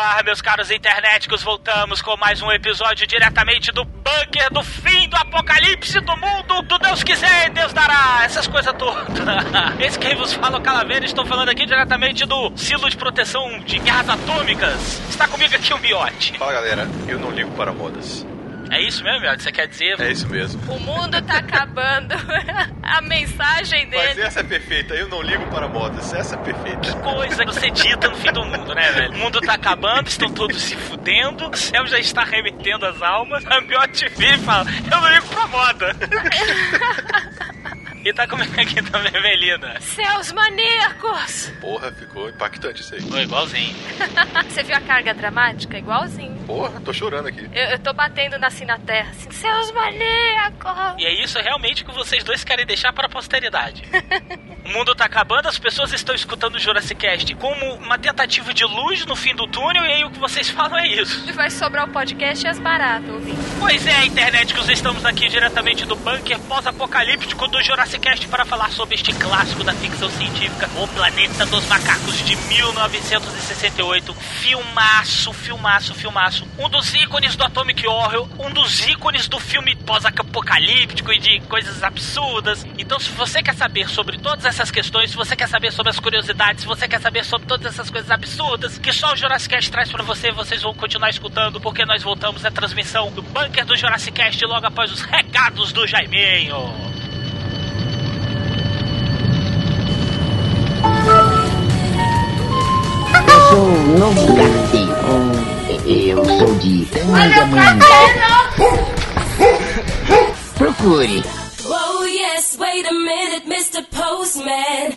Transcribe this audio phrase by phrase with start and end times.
[0.00, 1.42] ar, meus caros internéticos.
[1.42, 6.62] Voltamos com mais um episódio diretamente do bunker do fim do apocalipse do mundo.
[6.62, 8.22] Do Deus quiser, Deus dará.
[8.24, 9.06] Essas coisas todas.
[9.78, 11.04] Esse quem vos fala o Calaveira.
[11.04, 15.00] Estou falando aqui diretamente do silo de proteção de guerras atômicas.
[15.10, 16.38] Está comigo aqui o Miote.
[16.38, 18.26] Fala galera, eu não ligo para modas.
[18.70, 19.42] É isso mesmo, Miote?
[19.42, 20.00] Você quer dizer?
[20.00, 20.60] É isso mesmo.
[20.72, 22.14] O mundo tá acabando.
[22.82, 24.22] A mensagem Mas dele.
[24.22, 26.92] essa é perfeita, eu não ligo para modas, essa é perfeita.
[26.96, 29.12] coisa que você dita no fim do mundo, né, velho?
[29.12, 33.44] O mundo tá acabando, estão todos se fudendo, o céu já está remetendo as almas.
[33.46, 35.96] A Miote vira e fala: Eu não ligo pra moda.
[38.04, 39.80] e tá comigo aqui também, Melina.
[39.80, 41.52] Céus maníacos!
[41.60, 43.02] Porra, ficou impactante isso aí.
[43.02, 43.74] Foi igualzinho.
[44.48, 45.78] Você viu a carga dramática?
[45.78, 46.36] Igualzinho.
[46.46, 47.48] Porra, tô chorando aqui.
[47.52, 50.94] Eu, eu tô batendo assim na terra, assim, céus maníacos!
[50.98, 53.82] E é isso realmente que vocês dois querem deixar para a posteridade.
[54.62, 58.64] O mundo tá acabando, as pessoas estão escutando o Jurassic Cast como uma tentativa de
[58.64, 61.28] luz no fim do túnel, e aí o que vocês falam é isso.
[61.28, 63.58] E vai sobrar o podcast e as baratas, ouvindo.
[63.58, 68.70] Pois é, internet, que estamos aqui diretamente do bunker pós-apocalíptico do Jurassic Cast para falar
[68.70, 74.14] sobre este clássico da ficção científica, O Planeta dos Macacos de 1968.
[74.14, 76.46] Filmaço, filmaço, filmaço.
[76.58, 81.82] Um dos ícones do Atomic Horror, um dos ícones do filme pós-apocalíptico e de coisas
[81.82, 82.66] absurdas.
[82.78, 85.98] Então, se você quer saber sobre todas essas questões, se você quer saber sobre as
[85.98, 89.70] curiosidades, se você quer saber sobre todas essas coisas absurdas que só o Jurassic Cast
[89.70, 93.76] traz pra você, vocês vão continuar escutando, porque nós voltamos à transmissão do bunker do
[93.76, 96.99] Jurassic Cast logo após os recados do Jaiminho.
[103.50, 104.94] Sou um novo carteiro.
[105.84, 107.86] Eu sou de Tangamanga.
[110.56, 111.24] Procure.
[111.66, 113.82] Oh yes, wait a minute, Mr.
[113.90, 114.96] Postman.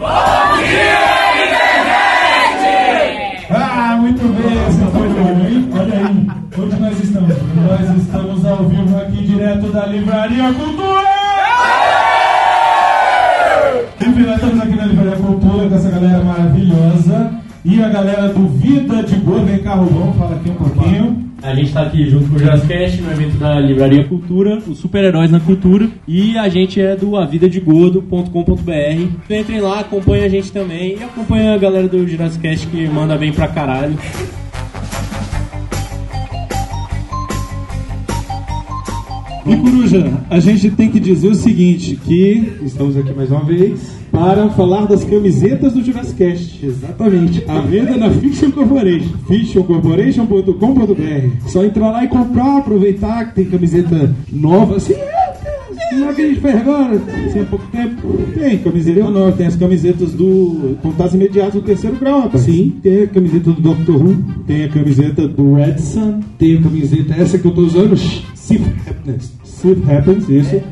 [0.00, 0.56] Ah,
[8.48, 11.08] ao vivo aqui direto da Livraria Cultura!
[14.00, 17.30] Enfim, nós estamos aqui na Livraria Cultura com essa galera maravilhosa
[17.64, 19.40] e a galera do Vida de Boa.
[19.40, 21.28] Vem cá, Rubão, fala aqui um pouquinho.
[21.42, 25.30] A gente está aqui junto com o Jazzcast no evento da Livraria Cultura, os super-heróis
[25.30, 29.30] na cultura, e a gente é do avidadegodo.com.br.
[29.30, 33.32] Entrem lá, acompanha a gente também e acompanha a galera do Jazzcast que manda bem
[33.32, 33.96] pra caralho.
[39.48, 43.80] E Coruja, a gente tem que dizer o seguinte, que estamos aqui mais uma vez
[44.12, 46.66] para falar das camisetas do Jurassic Cast.
[46.66, 47.42] Exatamente.
[47.48, 49.08] A venda na Fiction Corporation.
[49.26, 54.76] fictioncorporation.com.br Só entrar lá e comprar, aproveitar que tem camiseta nova.
[54.76, 55.27] Assim, é
[55.88, 58.18] que a gente fez agora, assim, há pouco tempo.
[58.34, 62.44] Tem camiseta nova, tem as camisetas do Contatos Imediatos do terceiro grau, rapaz.
[62.44, 64.16] Sim, tem a camiseta do Doctor Who,
[64.46, 68.62] tem a camiseta do Red Sun, tem a camiseta, essa que eu tô usando, Sif
[68.86, 69.32] Happiness.
[69.44, 70.62] Sif Happens, isso.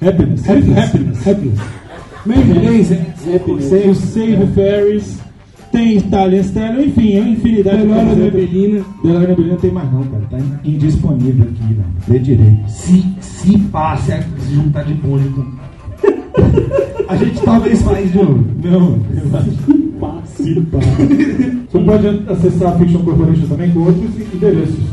[0.00, 0.48] Happiness.
[0.48, 1.26] Happiness.
[1.26, 1.60] Happiness.
[2.24, 3.06] Meio inglês, é?
[3.38, 5.18] Tem o Save Ferries,
[5.72, 8.34] tem Italian Style, enfim, é uma infinidade de Delora camisetas.
[8.34, 8.84] Nebelina.
[9.02, 10.22] Delora Nebelina tem mais não, cara.
[10.30, 11.84] Tá indisponível aqui, né?
[12.06, 12.68] Vê direito.
[12.68, 15.46] Se, se passe, é se juntar de público.
[17.08, 18.44] A gente talvez faz de novo.
[18.62, 18.98] Não,
[19.38, 20.66] acho que passe,
[21.70, 24.84] Você pode acessar a Fiction Corporation também com outros endereços.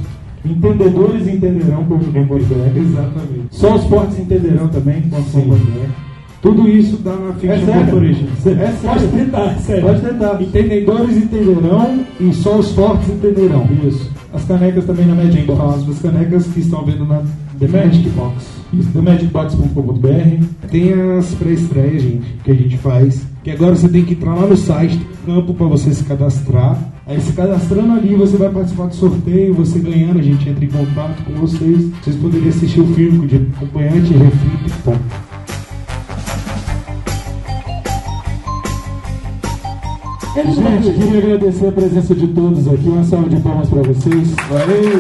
[0.45, 3.47] Entendedores entenderão como Exatamente.
[3.51, 6.08] Só os fortes entenderão também .com.br.
[6.41, 7.91] Tudo isso dá na Fiction É sério?
[7.91, 8.25] Corporation.
[8.45, 9.81] É Pode tentar, sério.
[9.83, 10.41] Pode tentar.
[10.41, 13.67] Entendedores entenderão e só os fortes entenderão.
[13.85, 14.09] Isso.
[14.33, 15.89] As canecas também na Magic Box.
[15.89, 17.23] As canecas que estão vendo na
[17.59, 18.59] The Magic Box.
[18.71, 20.45] Isso, themagicbox.com.br.
[20.69, 23.25] Tem as pré-estreias, gente, que a gente faz.
[23.43, 26.77] Que agora você tem que entrar lá no site, tem campo para você se cadastrar.
[27.07, 30.67] Aí se cadastrando ali, você vai participar do sorteio, você ganhando, a gente entra em
[30.67, 31.89] contato com vocês.
[32.03, 35.28] Vocês poderiam assistir o filme de acompanhante, reflito, tá?
[40.45, 42.87] Gente, queria agradecer a presença de todos aqui.
[42.87, 44.29] Uma salva de palmas para vocês.
[44.49, 44.99] Valeu!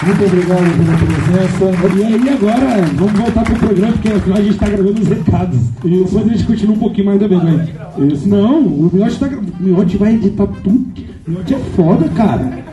[0.00, 1.96] Muito obrigado pela presença.
[1.96, 5.58] E aí agora, vamos voltar pro programa, porque afinal a gente tá gravando os recados.
[5.84, 8.06] E depois a gente continua um pouquinho mais também, vai.
[8.06, 10.86] Isso, não, o Miotti tá o Miotti vai editar tudo.
[11.26, 12.67] O Miotti é foda, cara.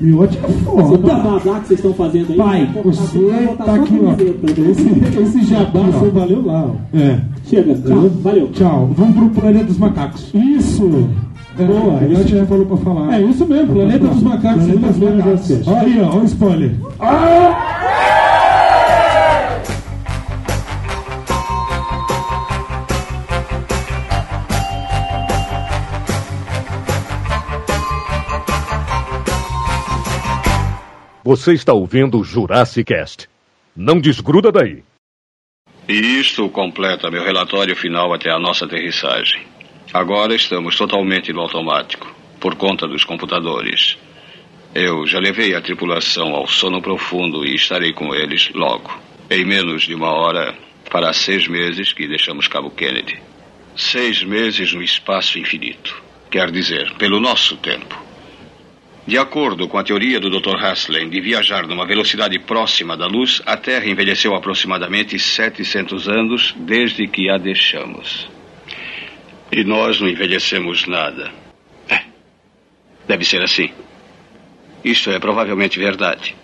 [0.00, 0.98] O Miotti é Esse foda.
[1.14, 2.36] babá que vocês estão fazendo aí.
[2.36, 4.70] Pai, pô, você tá aqui, ó.
[4.70, 6.96] Esse, esse jabá, você valeu lá, ó.
[6.96, 7.20] É.
[7.44, 8.48] Chega, tchau, valeu.
[8.52, 8.90] Tchau.
[8.96, 10.30] Vamos pro Planeta dos Macacos.
[10.34, 11.08] Isso!
[11.58, 13.14] É, Boa, ele já falou pra falar.
[13.18, 14.64] É isso mesmo, Planeta dos Macacos.
[14.64, 15.68] Planeta dos Macacos.
[15.68, 16.70] Olha aí, ó, olha o spoiler.
[31.30, 33.28] Você está ouvindo o Jurassic Cast.
[33.76, 34.82] Não desgruda daí.
[35.86, 39.42] E isto completa meu relatório final até a nossa aterrissagem.
[39.92, 42.10] Agora estamos totalmente no automático,
[42.40, 43.98] por conta dos computadores.
[44.74, 48.98] Eu já levei a tripulação ao sono profundo e estarei com eles logo.
[49.30, 50.56] Em menos de uma hora,
[50.90, 53.20] para seis meses que deixamos Cabo Kennedy.
[53.76, 55.94] Seis meses no espaço infinito.
[56.30, 58.07] Quer dizer, pelo nosso tempo.
[59.08, 60.62] De acordo com a teoria do Dr.
[60.62, 67.08] Haslem de viajar numa velocidade próxima da luz, a Terra envelheceu aproximadamente 700 anos desde
[67.08, 68.28] que a deixamos.
[69.50, 71.32] E nós não envelhecemos nada.
[71.88, 72.02] É,
[73.06, 73.70] deve ser assim.
[74.84, 76.36] Isto é provavelmente verdade.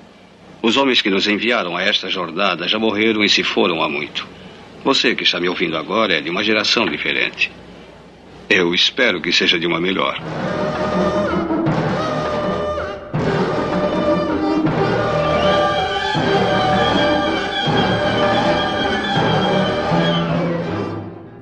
[0.62, 4.26] Os homens que nos enviaram a esta jornada já morreram e se foram há muito.
[4.82, 7.52] Você que está me ouvindo agora é de uma geração diferente.
[8.48, 10.18] Eu espero que seja de uma melhor.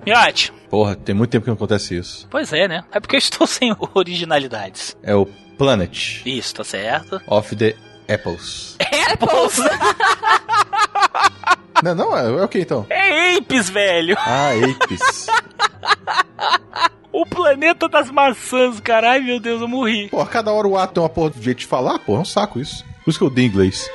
[0.04, 0.52] Miote.
[0.68, 2.26] Porra, tem muito tempo que não acontece isso.
[2.30, 2.84] Pois é, né?
[2.92, 4.96] É porque eu estou sem originalidades.
[5.02, 5.26] É o
[5.58, 7.20] Planet Isso, tá certo.
[7.26, 7.76] of the
[8.08, 8.76] Apples.
[9.12, 9.58] Apples!
[11.82, 12.86] não, não, é, é o que então?
[12.90, 14.16] É Apes, velho!
[14.18, 14.50] Ah,
[14.82, 15.26] Apes.
[17.12, 20.08] O planeta das maçãs, caralho, meu Deus, eu morri.
[20.08, 22.24] Porra, cada hora o ato tem uma porra de jeito de falar, porra, é um
[22.24, 22.82] saco isso.
[23.04, 23.86] Por isso que eu dei inglês.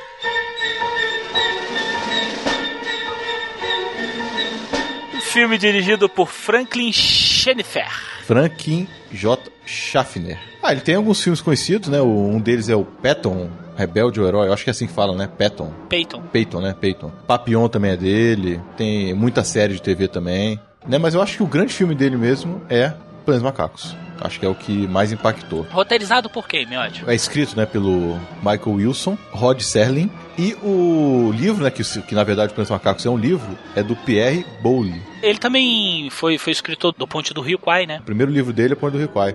[5.38, 7.88] Filme dirigido por Franklin Schaeffer.
[8.24, 9.40] Franklin J.
[9.64, 10.36] Schaffner.
[10.60, 12.02] Ah, ele tem alguns filmes conhecidos, né?
[12.02, 14.48] Um deles é o Patton, Rebelde ou Herói.
[14.48, 15.28] Eu acho que é assim que fala, né?
[15.28, 15.72] Patton.
[15.88, 16.22] Peyton.
[16.32, 16.74] Peyton, né?
[16.80, 17.12] Peyton.
[17.24, 18.60] Papillon também é dele.
[18.76, 20.58] Tem muita série de TV também.
[20.84, 20.98] Né?
[20.98, 22.92] Mas eu acho que o grande filme dele mesmo é
[23.24, 23.96] Planos Macacos.
[24.20, 25.64] Acho que é o que mais impactou.
[25.70, 27.04] Roteirizado por quem, Miote?
[27.06, 32.22] É escrito, né, pelo Michael Wilson, Rod Serling, e o livro, né, que, que na
[32.22, 35.02] verdade o Planos Macacos é um livro, é do Pierre Bowley.
[35.20, 37.98] Ele também foi, foi escritor do Ponte do Rio Quai, né?
[37.98, 39.34] O primeiro livro dele é Ponte do Rio Quai.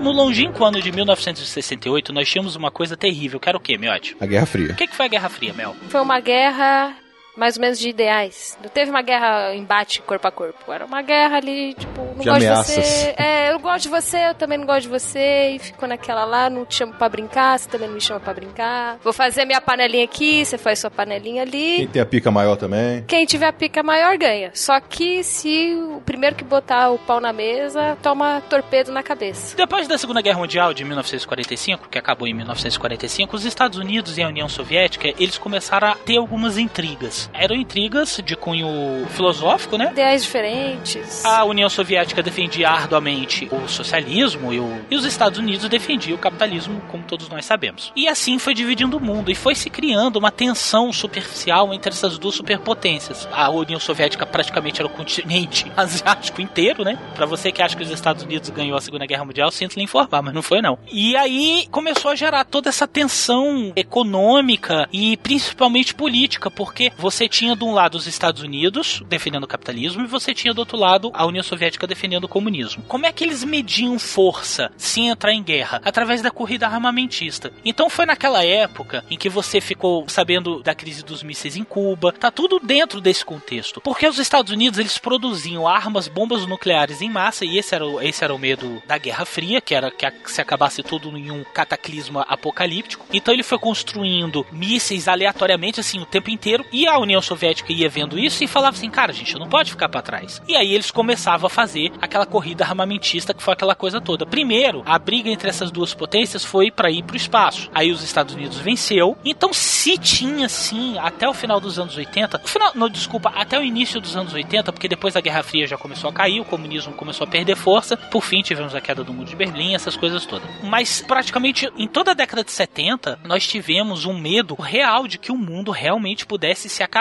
[0.00, 4.16] No longínquo ano de 1968, nós tínhamos uma coisa terrível, que era o quê, Miote?
[4.18, 4.72] A Guerra Fria.
[4.72, 5.76] O que, que foi a Guerra Fria, Mel?
[5.88, 6.96] Foi uma guerra
[7.36, 8.58] mais ou menos de ideais.
[8.62, 10.72] Não teve uma guerra embate corpo a corpo.
[10.72, 12.74] Era uma guerra ali, tipo, não De gosto ameaças.
[12.74, 13.14] de você.
[13.16, 15.50] É, eu gosto de você, eu também não gosto de você.
[15.54, 18.34] E ficou naquela lá, não te chamo pra brincar, você também não me chama pra
[18.34, 18.98] brincar.
[19.02, 21.76] Vou fazer minha panelinha aqui, você faz sua panelinha ali.
[21.78, 23.02] Quem tem a pica maior também.
[23.06, 24.50] Quem tiver a pica maior ganha.
[24.54, 29.56] Só que se o primeiro que botar o pau na mesa, toma torpedo na cabeça.
[29.56, 34.22] Depois da Segunda Guerra Mundial de 1945, que acabou em 1945, os Estados Unidos e
[34.22, 37.21] a União Soviética, eles começaram a ter algumas intrigas.
[37.32, 39.90] Eram intrigas de cunho filosófico, né?
[39.92, 41.24] Ideais diferentes.
[41.24, 46.18] A União Soviética defendia arduamente o socialismo e, o- e os Estados Unidos defendiam o
[46.18, 47.92] capitalismo, como todos nós sabemos.
[47.96, 52.18] E assim foi dividindo o mundo e foi se criando uma tensão superficial entre essas
[52.18, 53.28] duas superpotências.
[53.32, 56.98] A União Soviética praticamente era o continente asiático inteiro, né?
[57.14, 59.82] Pra você que acha que os Estados Unidos ganhou a Segunda Guerra Mundial, sinto lhe
[59.84, 60.78] informar, mas não foi não.
[60.90, 67.54] E aí começou a gerar toda essa tensão econômica e principalmente política, porque você tinha
[67.54, 71.10] de um lado os Estados Unidos defendendo o capitalismo e você tinha do outro lado
[71.14, 72.82] a União Soviética defendendo o comunismo.
[72.88, 75.80] Como é que eles mediam força sem entrar em guerra?
[75.84, 77.52] Através da corrida armamentista.
[77.64, 82.12] Então foi naquela época em que você ficou sabendo da crise dos mísseis em Cuba,
[82.12, 83.80] tá tudo dentro desse contexto.
[83.80, 88.00] Porque os Estados Unidos eles produziam armas, bombas nucleares em massa e esse era o,
[88.00, 91.44] esse era o medo da Guerra Fria, que era que se acabasse tudo em um
[91.44, 93.06] cataclisma apocalíptico.
[93.12, 97.88] Então ele foi construindo mísseis aleatoriamente assim o tempo inteiro e a União Soviética ia
[97.88, 100.42] vendo isso e falava assim, cara, gente não pode ficar para trás.
[100.48, 104.26] E aí eles começavam a fazer aquela corrida armamentista que foi aquela coisa toda.
[104.26, 107.70] Primeiro, a briga entre essas duas potências foi para ir para o espaço.
[107.74, 109.16] Aí os Estados Unidos venceu.
[109.24, 113.58] Então se tinha sim até o final dos anos 80, no final, não, desculpa, até
[113.58, 116.44] o início dos anos 80, porque depois da Guerra Fria já começou a cair, o
[116.44, 117.96] comunismo começou a perder força.
[117.96, 120.48] Por fim, tivemos a queda do Muro de Berlim, essas coisas todas.
[120.62, 125.32] Mas praticamente em toda a década de 70, nós tivemos um medo real de que
[125.32, 126.91] o mundo realmente pudesse se acabar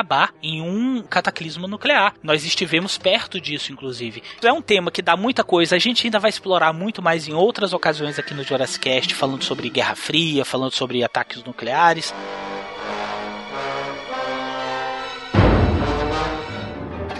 [0.41, 2.13] em um cataclismo nuclear.
[2.23, 4.23] Nós estivemos perto disso, inclusive.
[4.41, 5.75] É um tema que dá muita coisa.
[5.75, 9.43] A gente ainda vai explorar muito mais em outras ocasiões aqui no Jurassic Cast, falando
[9.43, 12.13] sobre Guerra Fria, falando sobre ataques nucleares.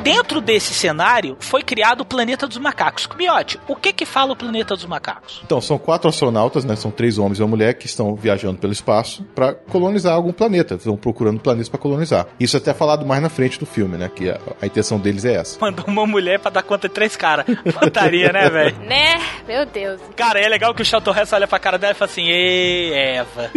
[0.04, 3.08] Dentro desse cenário foi criado o Planeta dos Macacos.
[3.16, 5.42] Miote, o que que fala o Planeta dos Macacos?
[5.46, 6.76] Então, são quatro astronautas, né?
[6.76, 10.76] São três homens e uma mulher que estão viajando pelo espaço para colonizar algum planeta.
[10.76, 12.26] Estão procurando planetas para colonizar.
[12.40, 14.10] Isso é até falado mais na frente do filme, né?
[14.14, 15.60] Que a, a intenção deles é essa.
[15.62, 17.46] Mandou uma mulher para dar conta de três caras.
[17.80, 18.72] Putaria, né, velho?
[18.92, 19.22] Né?
[19.48, 20.02] Meu Deus.
[20.16, 22.94] Cara, é legal que o Charlton Heston olha pra cara dela e fala assim: Ei,
[22.94, 23.52] Eva,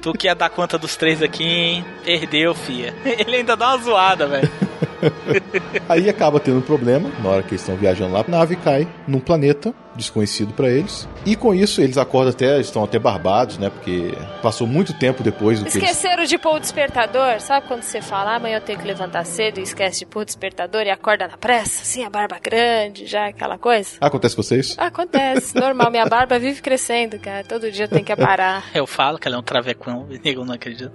[0.00, 1.84] tu que ia dar conta dos três aqui, hein?
[2.04, 2.94] Perdeu, fia.
[3.04, 4.50] Ele ainda dá uma zoada, velho.
[5.88, 8.88] Aí acaba tendo um problema, na hora que eles estão viajando lá, a nave cai
[9.06, 11.08] num planeta desconhecido para eles.
[11.24, 13.70] E com isso eles acordam até, estão até barbados, né?
[13.70, 15.90] Porque passou muito tempo depois do que eles...
[15.90, 17.40] Esqueceram de pôr o despertador?
[17.40, 20.20] Sabe quando você fala, ah, amanhã eu tenho que levantar cedo e esquece de pôr
[20.20, 21.82] o despertador e acorda na pressa?
[21.82, 23.96] Assim, a barba grande, já aquela coisa?
[24.00, 24.74] Acontece com vocês?
[24.78, 25.90] Acontece, normal.
[25.90, 27.42] Minha barba vive crescendo, cara.
[27.44, 28.64] Todo dia tem que parar.
[28.74, 30.92] Eu falo que ela é um travecão, nego não acredita.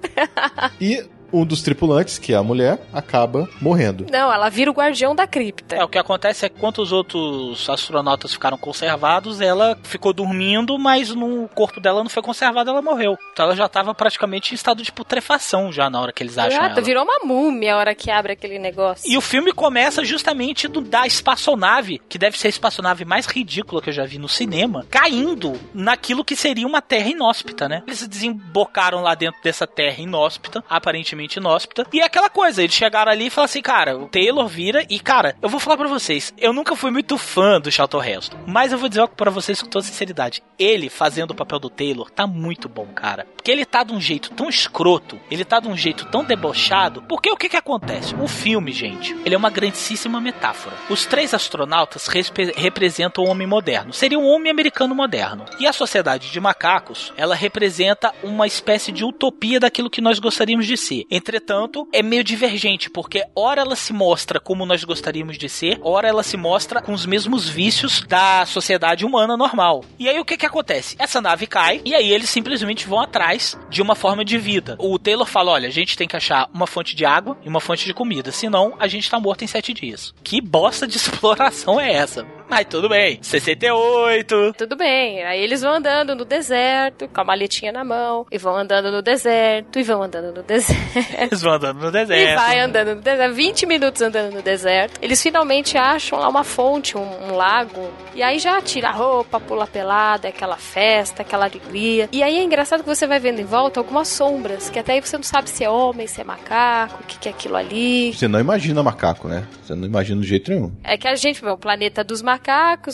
[0.80, 4.06] e um dos tripulantes, que é a mulher, acaba morrendo.
[4.12, 5.76] Não, ela vira o guardião da cripta.
[5.76, 10.78] É, o que acontece é que quando os outros astronautas ficaram conservados, ela ficou dormindo,
[10.78, 13.18] mas no corpo dela não foi conservado, ela morreu.
[13.34, 16.52] Então ela já estava praticamente em estado de putrefação já na hora que eles acham
[16.60, 16.82] Exato, ela.
[16.82, 19.10] virou uma múmia a hora que abre aquele negócio.
[19.10, 23.82] E o filme começa justamente do, da espaçonave, que deve ser a espaçonave mais ridícula
[23.82, 27.84] que eu já vi no cinema, caindo naquilo que seria uma terra inóspita, né?
[27.88, 31.86] Eles desembocaram lá dentro dessa terra inóspita, aparentemente inóspita.
[31.94, 35.00] E é aquela coisa, eles chegaram ali e falaram assim, cara, o Taylor vira e,
[35.00, 38.02] cara, eu vou falar para vocês, eu nunca fui muito fã do Charlton
[38.46, 42.10] mas eu vou dizer para vocês com toda sinceridade, ele fazendo o papel do Taylor
[42.10, 43.28] tá muito bom, cara.
[43.36, 47.02] Porque ele tá de um jeito tão escroto, ele tá de um jeito tão debochado,
[47.04, 48.16] porque o que que acontece?
[48.16, 50.76] O filme, gente, ele é uma grandíssima metáfora.
[50.90, 55.46] Os três astronautas representam o homem moderno, seria um homem americano moderno.
[55.60, 60.68] E a sociedade de macacos, ela representa uma espécie de utopia daquilo que nós gostaríamos
[60.68, 61.06] de ser.
[61.12, 66.08] Entretanto, é meio divergente, porque ora ela se mostra como nós gostaríamos de ser, ora
[66.08, 69.84] ela se mostra com os mesmos vícios da sociedade humana normal.
[70.00, 70.96] E aí o que que acontece?
[70.98, 74.78] Essa nave cai e aí eles simplesmente vão atrás de uma forma de vida.
[74.80, 77.60] O Taylor fala: olha, a gente tem que achar uma fonte de água e uma
[77.60, 80.14] fonte de comida, senão a gente tá morto em sete dias.
[80.24, 82.26] Que bosta de exploração é essa?
[82.52, 83.18] Mas tudo bem.
[83.22, 84.56] 68.
[84.58, 85.24] Tudo bem.
[85.24, 89.02] Aí eles vão andando no deserto, com a maletinha na mão, e vão andando no
[89.02, 90.82] deserto, e vão andando no deserto.
[91.18, 92.32] Eles vão andando no deserto.
[92.32, 93.34] E vai andando no deserto.
[93.34, 95.00] 20 minutos andando no deserto.
[95.02, 97.90] Eles finalmente acham lá uma fonte, um, um lago.
[98.14, 102.10] E aí já tira a roupa, pula pelada, aquela festa, aquela alegria.
[102.12, 105.02] E aí é engraçado que você vai vendo em volta algumas sombras, que até aí
[105.02, 108.14] você não sabe se é homem, se é macaco, o que, que é aquilo ali.
[108.14, 109.48] Você não imagina macaco, né?
[109.64, 110.72] Você não imagina de jeito nenhum.
[110.84, 112.41] É que a gente o planeta dos macacos,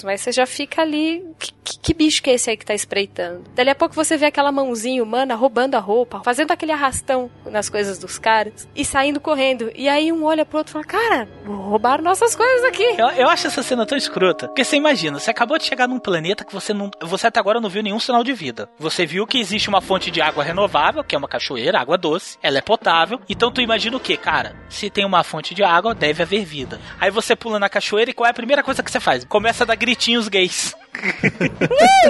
[0.04, 1.24] mas você já fica ali.
[1.40, 3.44] Que, que, que bicho que é esse aí que tá espreitando?
[3.56, 7.70] Dali a pouco você vê aquela mãozinha humana roubando a roupa, fazendo aquele arrastão nas
[7.70, 9.72] coisas dos caras e saindo correndo.
[9.76, 12.84] E aí um olha pro outro e fala: Cara, roubaram nossas coisas aqui.
[12.98, 14.48] Eu, eu acho essa cena tão escrota.
[14.48, 16.90] Porque você imagina, você acabou de chegar num planeta que você não.
[17.02, 18.70] Você até agora não viu nenhum sinal de vida.
[18.78, 22.38] Você viu que existe uma fonte de água renovável, que é uma cachoeira, água doce,
[22.42, 23.20] ela é potável.
[23.30, 24.56] Então tu imagina o que, cara?
[24.70, 26.80] Se tem uma fonte de água, deve haver vida.
[27.00, 29.24] Aí você pula na cachoeira e qual é a primeira coisa que você faz?
[29.28, 30.76] Começa a dar gritinhos gays.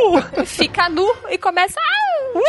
[0.02, 0.46] uh!
[0.46, 1.80] Fica nu e começa.
[2.36, 2.42] Uh!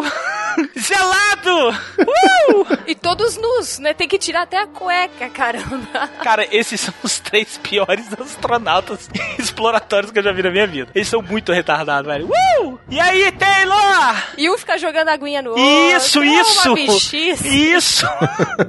[0.00, 0.45] Uh!
[0.86, 1.76] Gelado!
[2.48, 2.66] Uh!
[2.86, 3.92] E todos nus, né?
[3.92, 6.08] Tem que tirar até a cueca, caramba.
[6.22, 10.90] Cara, esses são os três piores astronautas exploratórios que eu já vi na minha vida.
[10.94, 12.28] Eles são muito retardados, velho.
[12.28, 12.78] Uh!
[12.88, 14.22] E aí, Taylor?
[14.38, 15.64] E um fica jogando aguinha no outro.
[15.64, 16.74] Isso, é isso!
[16.74, 17.72] Bichice.
[17.74, 18.06] Isso!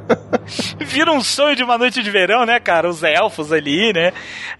[0.79, 2.89] Vira um sonho de uma noite de verão, né, cara?
[2.89, 4.11] Os elfos ali, né?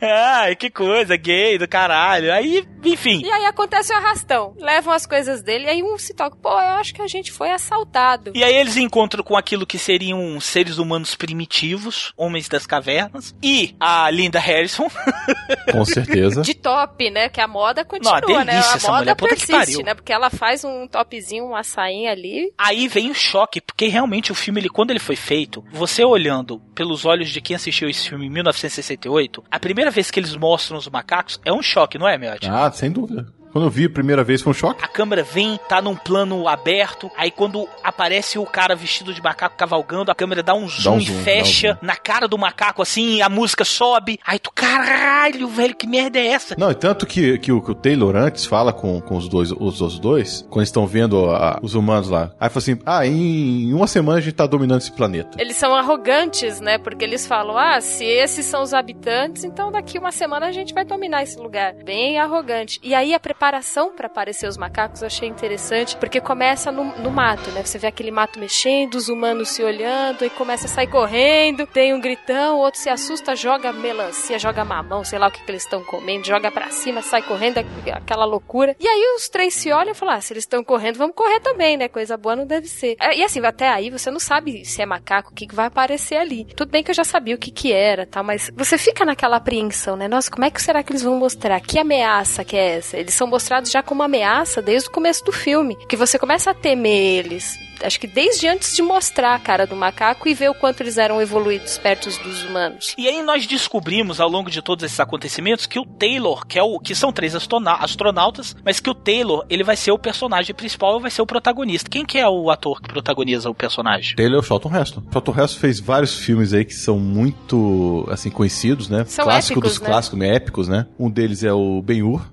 [0.02, 2.32] Ai, que coisa, gay do caralho.
[2.32, 3.22] Aí, enfim.
[3.24, 4.54] E aí acontece o arrastão.
[4.60, 6.36] Levam as coisas dele e aí um se toca.
[6.36, 8.32] Pô, eu acho que a gente foi assaltado.
[8.36, 13.75] E aí eles encontram com aquilo que seriam seres humanos primitivos, homens das cavernas, e
[13.80, 14.88] a Linda Harrison.
[15.72, 16.42] Com certeza.
[16.42, 17.30] De top, né?
[17.30, 18.51] Que a moda continua, Não, a né?
[18.54, 19.86] delícia A essa moda mulher, puta que persiste, pariu.
[19.86, 19.94] né?
[19.94, 22.51] Porque ela faz um topzinho, uma sainha ali.
[22.58, 26.60] Aí vem o choque, porque realmente o filme, ele, quando ele foi feito, você olhando
[26.74, 30.77] pelos olhos de quem assistiu esse filme em 1968, a primeira vez que eles mostram
[30.77, 32.48] os macacos é um choque, não é, Miotti?
[32.50, 33.25] Ah, sem dúvida.
[33.51, 34.84] Quando eu vi a primeira vez foi um choque.
[34.84, 39.56] A câmera vem, tá num plano aberto, aí quando aparece o cara vestido de macaco
[39.58, 42.82] cavalgando, a câmera dá um zoom, um e zoom, fecha dá na cara do macaco
[42.82, 44.20] assim, a música sobe.
[44.25, 46.56] Aí tu, caralho, velho, que merda é essa?
[46.58, 49.51] Não, e tanto que, que, o, que o Taylor antes fala com, com os dois,
[49.51, 52.32] os, os dois, quando eles estão vendo a- os humanos lá.
[52.39, 55.38] Aí fala assim: ah, em, em uma semana a gente tá dominando esse planeta.
[55.42, 56.77] Eles são arrogantes, né?
[56.77, 60.74] Porque eles falam: ah, se esses são os habitantes, então daqui uma semana a gente
[60.74, 61.74] vai dominar esse lugar.
[61.84, 62.80] Bem arrogante.
[62.84, 67.12] E aí a preparação pra aparecer os macacos eu achei interessante, porque começa no, no
[67.12, 67.63] mato, né?
[67.63, 71.94] Você vê aquele mato mexendo, os humanos se olhando, e começa a sair correndo, tem
[71.94, 75.51] um gritão, o outro se assusta, joga melancia, joga mamão, sei lá o que, que
[75.51, 77.60] eles estão comendo, joga pra cima, sai correndo,
[77.94, 78.75] aquela loucura.
[78.79, 81.39] E aí os três se olham e falam: ah, se eles estão correndo, vamos correr
[81.39, 81.88] também, né?
[81.88, 82.96] Coisa boa não deve ser.
[83.00, 85.67] É, E assim, até aí você não sabe se é macaco, o que, que vai
[85.67, 86.46] aparecer ali.
[86.56, 89.38] Tudo bem que eu já sabia o que que era, tal, mas você fica naquela
[89.38, 90.08] apreensão, né?
[90.08, 91.60] Nossa, como é que será que eles vão mostrar?
[91.62, 92.98] Que ameaça que é essa?
[92.98, 96.54] Eles são mostrados já como ameaça desde o começo do filme, que você começa a
[96.54, 97.68] temer eles.
[97.84, 100.98] Acho que desde antes de mostrar a cara do macaco e ver o quanto eles
[100.98, 102.96] eram evoluídos perto dos humanos.
[102.98, 106.64] E aí nós descobrimos ao longo de todos esses acontecimentos que o Taylor, que é
[106.64, 110.56] o que são três astrona- astronautas, mas que o Taylor, ele vai ser o personagem
[110.56, 111.88] principal, vai ser o protagonista.
[111.88, 114.16] Quem que é o ator que protagoniza o personagem?
[114.16, 115.04] Taylor é o Charlton Heston.
[115.12, 119.06] Charlton Heston fez vários filmes aí que são muito, assim, conhecidos, né?
[119.06, 119.88] São Clássico épicos, dos né?
[119.88, 120.36] clássicos, né?
[120.36, 120.88] épicos, né?
[120.98, 122.26] Um deles é o Ben-Hur,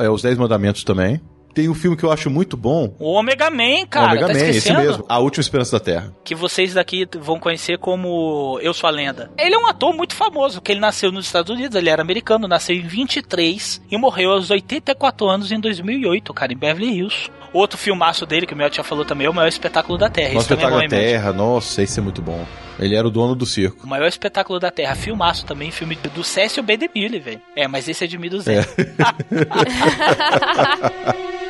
[0.00, 1.20] é os Dez Mandamentos também.
[1.54, 4.32] Tem um filme que eu acho muito bom, O Omega Man, o cara, Omega tá
[4.32, 4.80] Man, esse esquecendo?
[4.80, 6.16] mesmo, A Última Esperança da Terra.
[6.24, 9.30] Que vocês daqui vão conhecer como Eu Sou a Lenda.
[9.38, 12.48] Ele é um ator muito famoso, porque ele nasceu nos Estados Unidos, ele era americano,
[12.48, 17.30] nasceu em 23 e morreu aos 84 anos em 2008, cara, em Beverly Hills.
[17.52, 20.28] Outro filmaço dele, que o Mel já falou também, é o maior espetáculo da Terra.
[20.28, 20.88] Também é Espetáculo da?
[20.88, 22.46] Terra, nossa, esse é muito bom.
[22.78, 23.84] Ele era o dono do circo.
[23.84, 26.76] O maior espetáculo da Terra, filmaço também, filme do Cécio B.
[26.76, 27.42] DeMille, velho.
[27.54, 28.66] É, mas esse é de 1200.
[28.66, 28.74] O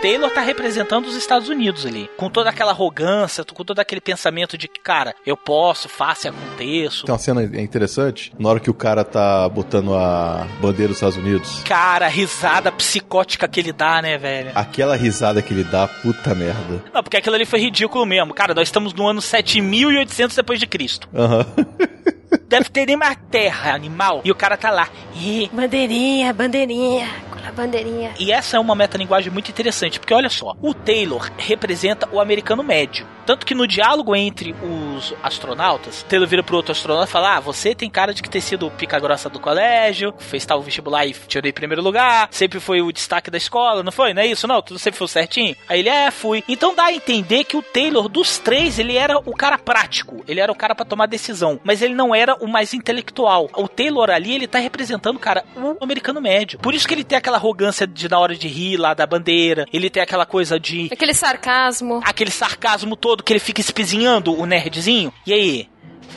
[0.00, 4.56] Taylor tá representando os Estados Unidos ali, com toda aquela arrogância, com todo aquele pensamento
[4.56, 7.04] de que, cara, eu posso, faço e aconteço.
[7.04, 11.16] Tem uma cena interessante, na hora que o cara tá botando a bandeira dos Estados
[11.16, 11.62] Unidos.
[11.64, 14.52] Cara, a risada psicótica que ele dá, né, velho?
[14.54, 16.82] Aquela risada que ele dá, puta merda.
[16.94, 18.32] Não, porque aquilo ali foi ridículo mesmo.
[18.32, 21.08] Cara, nós estamos no ano 7800 depois de Cristo.
[21.14, 21.46] Aham.
[22.50, 24.22] Deve ter nem mais terra, animal.
[24.24, 24.88] E o cara tá lá.
[25.14, 28.10] Ih, Bandeirinha, bandeirinha, com a bandeirinha.
[28.18, 32.64] E essa é uma metalinguagem muito interessante, porque olha só, o Taylor representa o americano
[32.64, 33.06] médio.
[33.24, 37.40] Tanto que no diálogo entre os astronautas, Taylor vira pro outro astronauta e fala: Ah,
[37.40, 41.12] você tem cara de que ter sido pica grossa do colégio, fez tal vestibular e
[41.12, 44.12] tirou em primeiro lugar, sempre foi o destaque da escola, não foi?
[44.12, 44.60] Não é isso, não?
[44.60, 45.54] Tudo sempre foi certinho?
[45.68, 46.42] Aí ele, é, fui.
[46.48, 50.40] Então dá a entender que o Taylor, dos três, ele era o cara prático, ele
[50.40, 53.48] era o cara pra tomar decisão, mas ele não era o mais intelectual.
[53.54, 56.58] O Taylor ali, ele tá representando, cara, o americano médio.
[56.58, 59.66] Por isso que ele tem aquela arrogância de na hora de rir lá da bandeira,
[59.72, 62.00] ele tem aquela coisa de Aquele sarcasmo.
[62.04, 65.12] aquele sarcasmo todo que ele fica espizinhando o nerdzinho.
[65.26, 65.68] E aí?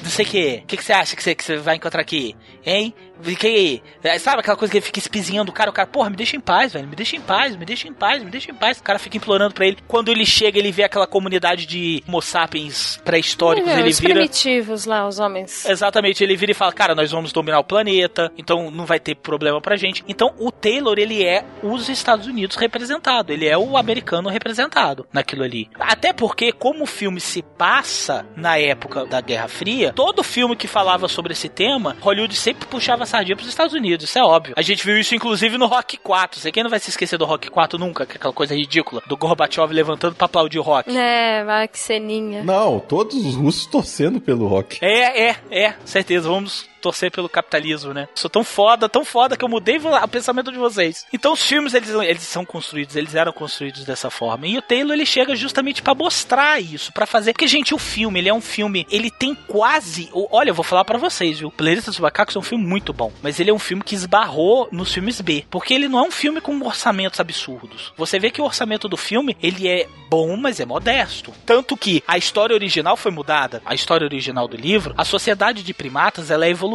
[0.01, 0.61] Não sei o que.
[0.63, 2.35] O que, que você acha que você, que você vai encontrar aqui?
[2.65, 2.93] Hein?
[3.23, 5.69] Que, é, sabe aquela coisa que ele fica espizinhando o cara?
[5.69, 6.87] O cara, porra, me deixa em paz, velho.
[6.87, 8.79] Me deixa em paz, me deixa em paz, me deixa em paz.
[8.79, 9.77] O cara fica implorando pra ele.
[9.87, 13.69] Quando ele chega, ele vê aquela comunidade de Homo sapiens pré-históricos.
[13.69, 14.13] É, ele os vira.
[14.13, 15.65] primitivos lá, os homens.
[15.65, 19.15] Exatamente, ele vira e fala, cara, nós vamos dominar o planeta, então não vai ter
[19.15, 20.03] problema pra gente.
[20.07, 25.43] Então o Taylor, ele é os Estados Unidos representado, ele é o americano representado naquilo
[25.43, 25.69] ali.
[25.79, 30.67] Até porque, como o filme se passa na época da Guerra Fria, todo filme que
[30.67, 34.55] falava sobre esse tema, Hollywood sempre puxava a sardinha pros Estados Unidos, isso é óbvio.
[34.57, 37.25] A gente viu isso inclusive no Rock 4, sei quem não vai se esquecer do
[37.25, 40.95] Rock 4 nunca, que é aquela coisa ridícula, do Gorbachev levantando pra aplaudir o Rock.
[40.95, 42.43] É, vai que ceninha.
[42.43, 44.79] Não, todos os russos torcendo pelo rock.
[44.81, 46.27] É, é, é, certeza.
[46.27, 48.09] Vamos torcer pelo capitalismo, né?
[48.13, 51.07] Sou tão foda, tão foda que eu mudei o pensamento de vocês.
[51.13, 54.45] Então os filmes eles, eles são construídos, eles eram construídos dessa forma.
[54.45, 58.19] E o Taylor ele chega justamente pra mostrar isso, pra fazer, porque gente, o filme,
[58.19, 61.49] ele é um filme, ele tem quase, olha, eu vou falar pra vocês, viu?
[61.49, 64.67] Planeta dos Macacos é um filme muito bom, mas ele é um filme que esbarrou
[64.71, 67.93] nos filmes B, porque ele não é um filme com orçamentos absurdos.
[67.95, 71.33] Você vê que o orçamento do filme, ele é bom, mas é modesto.
[71.45, 73.61] Tanto que a história original foi mudada.
[73.65, 76.72] A história original do livro, a sociedade de primatas, ela é evoluída.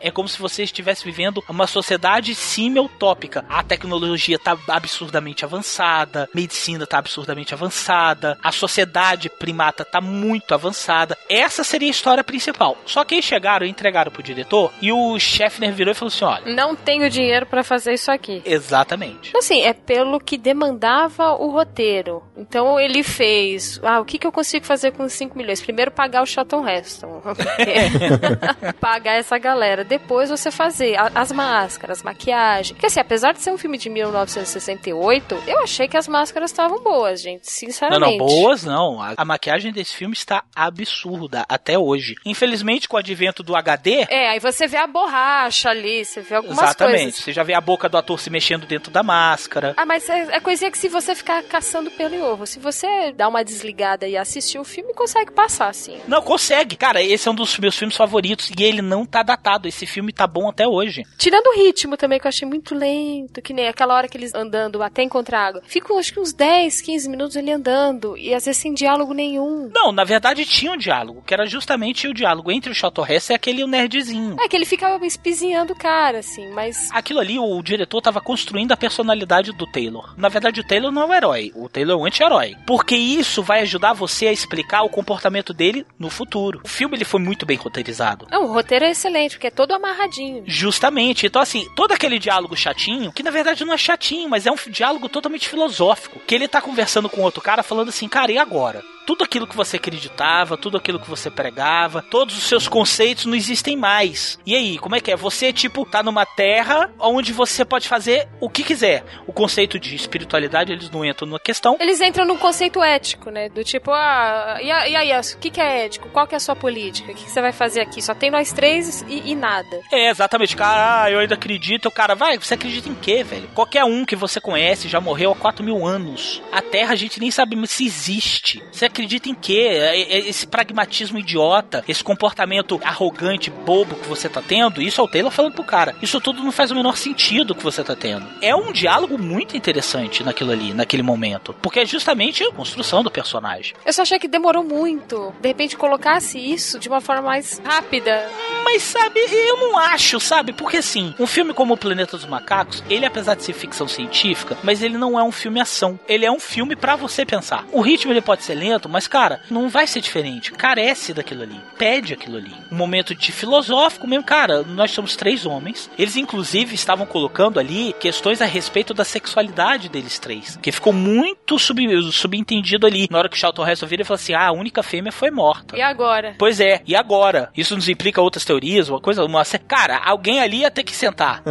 [0.00, 3.44] É como se você estivesse vivendo uma sociedade simeutópica.
[3.48, 11.16] A tecnologia tá absurdamente avançada, medicina tá absurdamente avançada, a sociedade primata tá muito avançada.
[11.28, 12.76] Essa seria a história principal.
[12.86, 16.24] Só que aí chegaram e entregaram pro diretor e o Scheffner virou e falou assim:
[16.24, 16.54] olha.
[16.54, 18.42] Não tenho dinheiro pra fazer isso aqui.
[18.44, 19.32] Exatamente.
[19.36, 22.22] Assim, é pelo que demandava o roteiro.
[22.36, 23.80] Então ele fez.
[23.82, 25.60] Ah, o que, que eu consigo fazer com 5 milhões?
[25.60, 27.22] Primeiro pagar o Charlton Heston.
[28.80, 29.82] pagar essa galera.
[29.84, 32.74] Depois você fazer a- as máscaras, maquiagem.
[32.74, 36.82] Porque assim, apesar de ser um filme de 1968, eu achei que as máscaras estavam
[36.82, 37.42] boas, gente.
[37.44, 38.18] Não, Sinceramente.
[38.18, 39.00] não, boas não.
[39.00, 42.14] A, a maquiagem desse filme está absurda até hoje.
[42.24, 44.06] Infelizmente, com o advento do HD.
[44.08, 47.02] É, aí você vê a borracha ali, você vê algumas Exatamente.
[47.02, 47.20] coisas.
[47.20, 49.74] Você já vê a boca do ator se mexendo dentro da máscara.
[49.76, 53.12] Ah, mas é, é coisinha que se você ficar caçando pelo e ovo, se você
[53.12, 55.98] dar uma desligada e assistir o filme, consegue passar, sim.
[56.06, 56.76] Não, consegue.
[56.76, 59.68] Cara, esse é um dos meus filmes favoritos e ele não tá datado.
[59.68, 61.04] Esse filme tá bom até hoje.
[61.16, 64.34] Tirando o ritmo também, que eu achei muito lento, que nem aquela hora que eles
[64.34, 65.62] andando até encontrar água.
[65.66, 69.70] Ficam acho que uns 10, 15 minutos ele andando, e às vezes sem diálogo nenhum.
[69.72, 73.32] Não, na verdade tinha um diálogo, que era justamente o diálogo entre o Charlton Heston
[73.32, 74.36] e aquele nerdzinho.
[74.40, 76.88] É que ele ficava espizinhando o cara, assim, mas.
[76.92, 80.14] Aquilo ali, o diretor tava construindo a personalidade do Taylor.
[80.16, 82.56] Na verdade, o Taylor não é o herói, o Taylor é o anti-herói.
[82.66, 86.60] Porque isso vai ajudar você a explicar o comportamento dele no futuro.
[86.64, 88.26] O filme ele foi muito bem roteirizado.
[88.30, 90.44] Não, o roteiro é excelente, porque é todo amarradinho.
[90.46, 91.26] Justamente.
[91.26, 94.56] Então, assim, todo aquele diálogo chatinho, que na verdade não é chatinho, mas é um
[94.68, 96.20] diálogo totalmente filosófico.
[96.26, 98.82] Que ele tá conversando com outro cara falando assim, cara, e agora?
[99.10, 103.34] Tudo aquilo que você acreditava, tudo aquilo que você pregava, todos os seus conceitos não
[103.34, 104.38] existem mais.
[104.46, 105.16] E aí, como é que é?
[105.16, 109.04] Você, tipo, tá numa terra onde você pode fazer o que quiser.
[109.26, 111.76] O conceito de espiritualidade, eles não entram na questão.
[111.80, 113.48] Eles entram num conceito ético, né?
[113.48, 116.08] Do tipo, ah, e, e aí, o que, que é ético?
[116.10, 117.10] Qual que é a sua política?
[117.10, 118.00] O que, que você vai fazer aqui?
[118.00, 119.80] Só tem nós três e, e nada.
[119.90, 120.54] É, exatamente.
[120.54, 121.86] Cara, ah, eu ainda acredito.
[121.86, 123.48] O cara, vai, você acredita em quê, velho?
[123.56, 126.40] Qualquer um que você conhece já morreu há 4 mil anos.
[126.52, 128.62] A Terra a gente nem sabe se existe.
[128.70, 129.66] Você acredita em quê?
[129.70, 135.04] É- é Esse pragmatismo idiota, esse comportamento arrogante, bobo que você tá tendo, isso é
[135.04, 135.94] o Taylor falando pro cara.
[136.02, 138.26] Isso tudo não faz o menor sentido que você tá tendo.
[138.40, 141.54] É um diálogo muito interessante naquilo ali, naquele momento.
[141.62, 143.74] Porque é justamente a construção do personagem.
[143.84, 145.34] Eu só achei que demorou muito.
[145.40, 148.28] De repente, colocasse isso de uma forma mais rápida.
[148.64, 150.52] Mas sabe, eu não acho, sabe?
[150.52, 154.56] Porque assim, um filme como O Planeta dos Macacos, ele apesar de ser ficção científica,
[154.62, 155.98] mas ele não é um filme ação.
[156.08, 157.64] Ele é um filme pra você pensar.
[157.72, 160.52] O ritmo ele pode ser lento, mas cara, não vai ser diferente.
[160.52, 161.60] Carece daquilo ali.
[161.78, 162.52] Pede aquilo ali.
[162.70, 165.90] Um momento de filosófico mesmo, cara, nós somos três homens.
[165.98, 171.58] Eles inclusive estavam colocando ali questões a respeito da sexualidade deles três, que ficou muito
[171.58, 171.80] sub,
[172.12, 173.06] subentendido ali.
[173.10, 175.30] Na hora que o Charlton Heston vira e fala assim: "Ah, a única fêmea foi
[175.30, 175.76] morta".
[175.76, 176.34] E agora?
[176.38, 177.50] Pois é, e agora?
[177.56, 179.42] Isso nos implica outras teorias, uma coisa, uma.
[179.66, 181.42] Cara, alguém ali ia ter que sentar.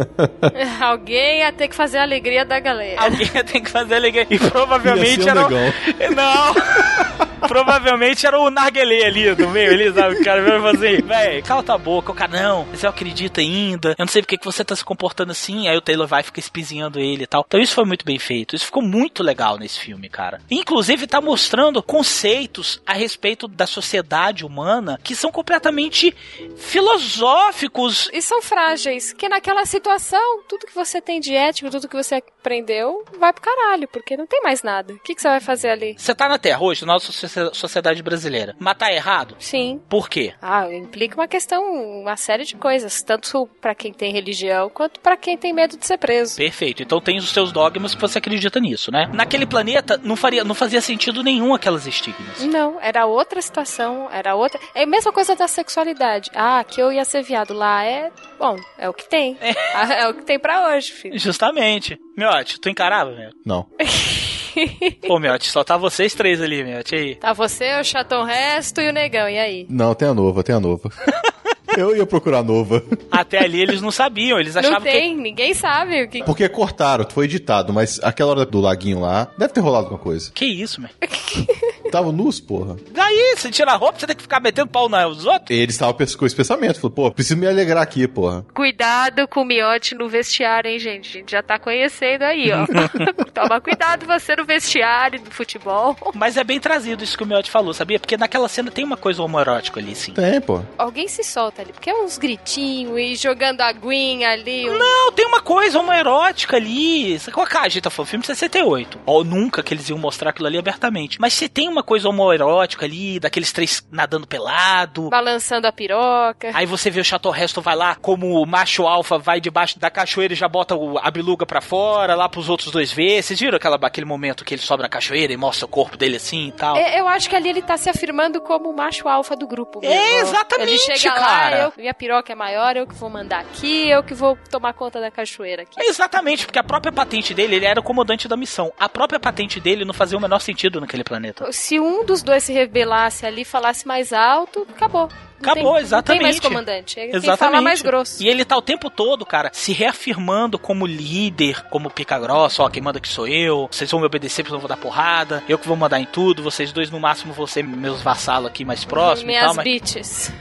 [0.80, 3.00] Alguém ia ter que fazer a alegria da galera.
[3.02, 4.26] Alguém ia ter que fazer alegria.
[4.30, 5.48] E provavelmente Ia ser um era.
[5.48, 5.72] negão.
[6.16, 7.19] Não!
[7.48, 10.16] Provavelmente era o narguelê ali do meio, ali, sabe?
[10.16, 12.12] O cara veio fazer, véi, cala tua boca.
[12.12, 13.90] O cara, não, mas eu acredito ainda.
[13.90, 15.68] Eu não sei porque que você tá se comportando assim.
[15.68, 17.44] Aí o Taylor vai e fica espizinhando ele e tal.
[17.46, 18.54] Então isso foi muito bem feito.
[18.54, 20.40] Isso ficou muito legal nesse filme, cara.
[20.50, 26.14] Inclusive tá mostrando conceitos a respeito da sociedade humana que são completamente
[26.56, 28.08] filosóficos.
[28.12, 32.16] E são frágeis, que naquela situação, tudo que você tem de ético, tudo que você
[32.16, 34.94] aprendeu, vai pro caralho, porque não tem mais nada.
[34.94, 35.94] O que, que você vai fazer ali?
[35.98, 38.54] Você tá na Terra hoje, na nossa socie- sociedade brasileira.
[38.58, 39.36] Matar é errado?
[39.38, 39.80] Sim.
[39.88, 40.32] Por quê?
[40.40, 41.62] Ah, implica uma questão,
[42.02, 45.86] uma série de coisas, tanto pra quem tem religião quanto pra quem tem medo de
[45.86, 46.36] ser preso.
[46.36, 46.82] Perfeito.
[46.82, 49.10] Então tem os seus dogmas que você acredita nisso, né?
[49.12, 52.40] Naquele planeta não, faria, não fazia sentido nenhum aquelas estigmas.
[52.44, 54.60] Não, era outra situação, era outra.
[54.74, 56.30] É a mesma coisa da sexualidade.
[56.34, 58.10] Ah, que eu ia ser viado lá é.
[58.38, 59.36] Bom, é o que tem.
[59.74, 61.18] Ah, É, o que tem pra hoje, filho.
[61.18, 61.98] Justamente.
[62.16, 63.30] Miote, tu encarava, meu?
[63.44, 63.66] Não.
[65.06, 67.14] Pô, Miote, só tá vocês três ali, Miote, aí.
[67.16, 69.66] Tá você, o chatão resto e o negão, e aí?
[69.68, 70.90] Não, tem a nova, tem a nova.
[71.76, 72.82] Eu ia procurar a nova.
[73.12, 76.24] Até ali eles não sabiam, eles Não achavam tem, ninguém sabe o que.
[76.24, 80.32] Porque cortaram, foi editado, mas aquela hora do laguinho lá, deve ter rolado alguma coisa.
[80.32, 80.40] que.
[80.46, 80.90] Que isso, meu?
[81.90, 82.76] Estavam nus, porra.
[82.92, 85.50] Daí, você tira a roupa, você tem que ficar metendo pau nos outros?
[85.58, 86.76] Eles estavam com esse pensamento.
[86.80, 88.44] Falou, pô, preciso me alegrar aqui, porra.
[88.54, 91.08] Cuidado com o miote no vestiário, hein, gente?
[91.08, 92.66] A gente já tá conhecendo aí, ó.
[93.34, 95.96] Toma cuidado você no vestiário do futebol.
[96.14, 97.98] Mas é bem trazido isso que o Miotti falou, sabia?
[97.98, 100.12] Porque naquela cena tem uma coisa homoerótica ali, sim.
[100.12, 100.60] Tem, pô.
[100.78, 104.68] Alguém se solta ali, porque é uns gritinhos e jogando aguinha ali.
[104.70, 107.18] um- Não, tem uma coisa homoerótica ali.
[107.18, 108.08] Sabe qual a gente tá falando?
[108.10, 108.98] Filme de 68.
[109.06, 111.20] Ó, nunca que eles iam mostrar aquilo ali abertamente.
[111.20, 115.08] Mas você tem uma coisa homoerótica ali, daqueles três nadando pelado.
[115.10, 116.50] Balançando a piroca.
[116.54, 119.90] Aí você vê o Chateau Resto vai lá, como o macho alfa vai debaixo da
[119.90, 123.22] cachoeira e já bota o- a biluga pra fora, lá pros outros dois ver.
[123.22, 126.16] Vocês viram aquela, aquele momento que ele sobe na cachoeira e mostra o corpo dele
[126.16, 126.76] assim e tal?
[126.76, 129.80] É, Eu acho que ali ele tá se afirmando como o macho alfa do grupo.
[129.82, 131.56] É, exatamente, Ele chega cara.
[131.58, 134.72] lá, eu, minha piroca é maior, eu que vou mandar aqui, eu que vou tomar
[134.74, 135.80] conta da cachoeira aqui.
[135.80, 138.72] Exatamente, porque a própria patente dele, ele era o comandante da missão.
[138.78, 141.44] A própria patente dele não fazia o menor sentido naquele planeta.
[141.70, 145.02] Se um dos dois se rebelasse ali, falasse mais alto, acabou.
[145.06, 146.08] Não Acabou, tem, exatamente.
[146.08, 146.98] Não tem mais comandante.
[146.98, 148.20] É quem fala mais grosso.
[148.20, 152.68] E ele tá o tempo todo, cara, se reafirmando como líder, como pica grossa, ó,
[152.68, 155.56] quem manda que sou eu, vocês vão me obedecer porque eu vou dar porrada, eu
[155.56, 158.84] que vou mandar em tudo, vocês dois no máximo vão ser meus vassalos aqui mais
[158.84, 160.32] próximos e Minhas tal, mas bitches.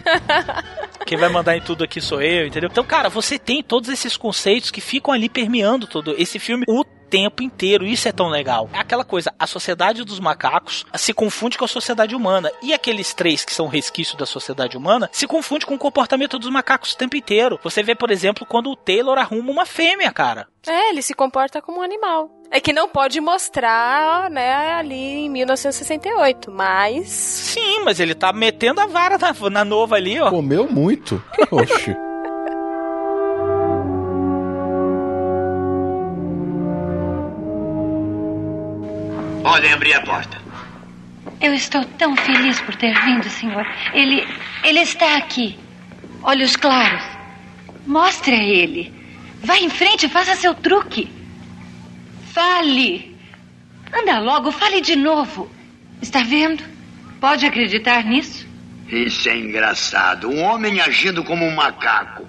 [1.06, 2.70] quem vai mandar em tudo aqui sou eu, entendeu?
[2.72, 6.84] Então, cara, você tem todos esses conceitos que ficam ali permeando todo esse filme o
[7.10, 7.86] tempo inteiro.
[7.86, 8.69] Isso é tão legal.
[8.74, 12.52] É aquela coisa, a sociedade dos macacos se confunde com a sociedade humana.
[12.62, 16.50] E aqueles três que são resquícios da sociedade humana se confunde com o comportamento dos
[16.50, 17.60] macacos o tempo inteiro.
[17.63, 20.48] Você vê, por exemplo, quando o Taylor arruma uma fêmea, cara.
[20.67, 22.30] É, ele se comporta como um animal.
[22.52, 27.08] É que não pode mostrar, né, ali em 1968, mas.
[27.08, 30.30] Sim, mas ele tá metendo a vara na, na nova ali, ó.
[30.30, 31.24] Comeu muito.
[31.52, 31.95] Oxi.
[39.50, 40.40] Podem abrir a porta.
[41.42, 43.66] Eu estou tão feliz por ter vindo, senhor.
[43.94, 44.24] Ele.
[44.64, 45.58] Ele está aqui.
[46.22, 47.04] Olhos claros.
[47.88, 48.94] Mostre a ele.
[49.44, 51.12] Vá em frente e faça seu truque.
[52.32, 53.18] Fale.
[53.92, 55.50] Anda logo, fale de novo.
[56.00, 56.64] Está vendo?
[57.20, 58.48] Pode acreditar nisso?
[58.88, 60.30] Isso é engraçado.
[60.30, 62.28] Um homem agindo como um macaco.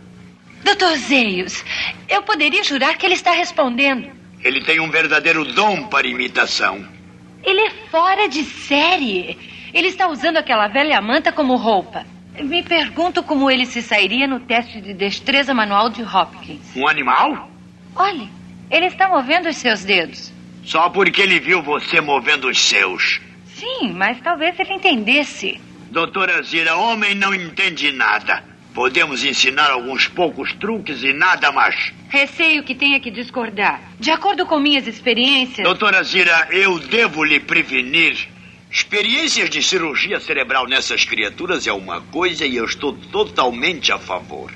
[0.64, 1.62] Doutor Zeios,
[2.08, 4.10] eu poderia jurar que ele está respondendo.
[4.42, 6.98] Ele tem um verdadeiro dom para imitação.
[7.42, 9.38] Ele é fora de série.
[9.72, 12.04] Ele está usando aquela velha manta como roupa.
[12.38, 16.74] Me pergunto como ele se sairia no teste de destreza manual de Hopkins.
[16.76, 17.50] Um animal?
[17.94, 18.28] Olhe,
[18.70, 20.32] ele está movendo os seus dedos.
[20.64, 23.20] Só porque ele viu você movendo os seus.
[23.46, 25.60] Sim, mas talvez ele entendesse.
[25.90, 28.44] Doutora Zira, homem não entende nada.
[28.72, 31.92] Podemos ensinar alguns poucos truques e nada mais.
[32.10, 33.80] Receio que tenha que discordar.
[34.00, 35.64] De acordo com minhas experiências.
[35.64, 38.28] Doutora Zira, eu devo lhe prevenir.
[38.68, 44.52] Experiências de cirurgia cerebral nessas criaturas é uma coisa e eu estou totalmente a favor.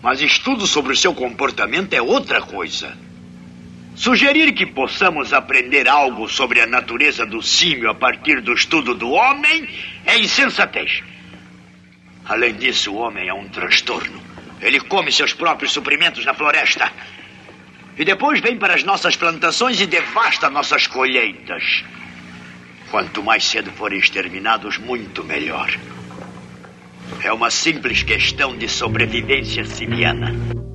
[0.00, 2.96] Mas estudo sobre o seu comportamento é outra coisa.
[3.96, 9.10] Sugerir que possamos aprender algo sobre a natureza do símio a partir do estudo do
[9.10, 9.68] homem
[10.06, 11.02] é insensatez.
[12.24, 14.29] Além disso, o homem é um transtorno.
[14.60, 16.90] Ele come seus próprios suprimentos na floresta.
[17.96, 21.84] E depois vem para as nossas plantações e devasta nossas colheitas.
[22.90, 25.70] Quanto mais cedo forem exterminados, muito melhor.
[27.22, 30.69] É uma simples questão de sobrevivência simiana.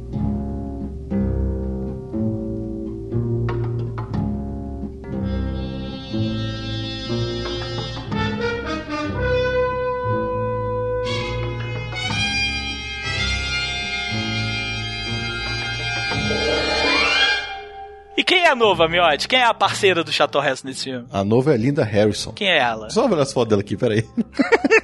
[18.56, 19.28] A nova, Miotti?
[19.28, 21.06] Quem é a parceira do Chateau Resto nesse filme?
[21.12, 22.32] A nova é Linda Harrison.
[22.32, 22.89] Quem é ela?
[22.89, 24.04] Só ver as fotos dela aqui, peraí.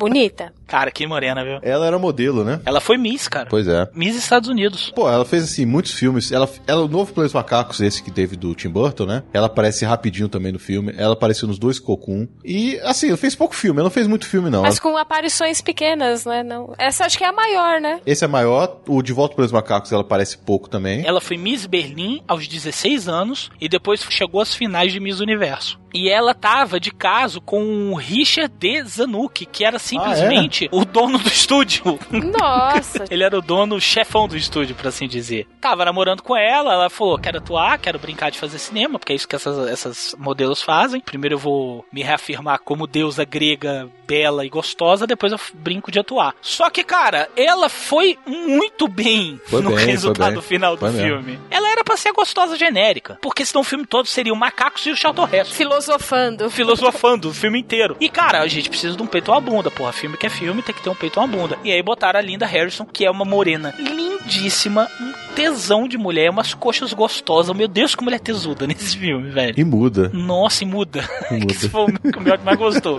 [0.00, 0.50] Bonita.
[0.66, 1.58] Cara, que morena, viu?
[1.62, 2.58] Ela era modelo, né?
[2.64, 3.46] Ela foi Miss, cara.
[3.50, 3.86] Pois é.
[3.94, 4.90] Miss Estados Unidos.
[4.94, 6.32] Pô, ela fez, assim, muitos filmes.
[6.32, 9.22] Ela, ela o novo Planeta Macacos, esse que teve do Tim Burton, né?
[9.34, 10.94] Ela aparece rapidinho também no filme.
[10.96, 12.26] Ela apareceu nos dois Cocum.
[12.42, 13.78] E, assim, ela fez pouco filme.
[13.78, 14.62] Ela não fez muito filme, não.
[14.62, 16.42] Mas Ela- com aparições pequenas, né?
[16.42, 16.72] Não.
[16.78, 18.00] Essa acho que é a maior, né?
[18.06, 18.80] Esse é maior.
[18.88, 21.04] O De Volta para os Macacos, ela aparece pouco também.
[21.06, 25.78] Ela foi Miss Berlim aos 16 anos e depois chegou às finais de Miss Universo.
[25.92, 28.80] E ela tava de caso com o Richard D.
[28.84, 31.98] Zanuck, que era simplesmente o dono do estúdio.
[32.10, 33.04] Nossa.
[33.10, 35.46] Ele era o dono, o chefão do estúdio, por assim dizer.
[35.60, 39.16] Tava namorando com ela, ela falou: quero atuar, quero brincar de fazer cinema, porque é
[39.16, 41.00] isso que essas, essas modelos fazem.
[41.00, 45.98] Primeiro eu vou me reafirmar como deusa grega bela e gostosa, depois eu brinco de
[46.00, 46.34] atuar.
[46.40, 50.42] Só que, cara, ela foi muito bem Foi no bem, resultado bem.
[50.42, 51.06] final do Foi mesmo.
[51.22, 51.38] filme.
[51.50, 54.90] Ela era pra ser gostosa genérica, porque senão o filme todo seria o Macacos e
[54.90, 55.54] o Charlton Heston.
[55.54, 56.50] Filosofando.
[56.50, 57.96] Filosofando o filme inteiro.
[58.00, 59.92] E, cara, a gente precisa de um peito ou uma bunda, porra.
[59.92, 61.58] Filme que é filme, tem que ter um peito ou uma bunda.
[61.64, 66.30] E aí botaram a Linda Harrison, que é uma morena lindíssima, um tesão de mulher,
[66.30, 67.56] umas coxas gostosas.
[67.56, 69.54] Meu Deus, como mulher tesuda nesse filme, velho.
[69.56, 70.10] E muda.
[70.12, 71.08] Nossa, e muda.
[71.30, 71.46] E muda.
[71.52, 72.98] Esse foi o que o Miotti mais gostou.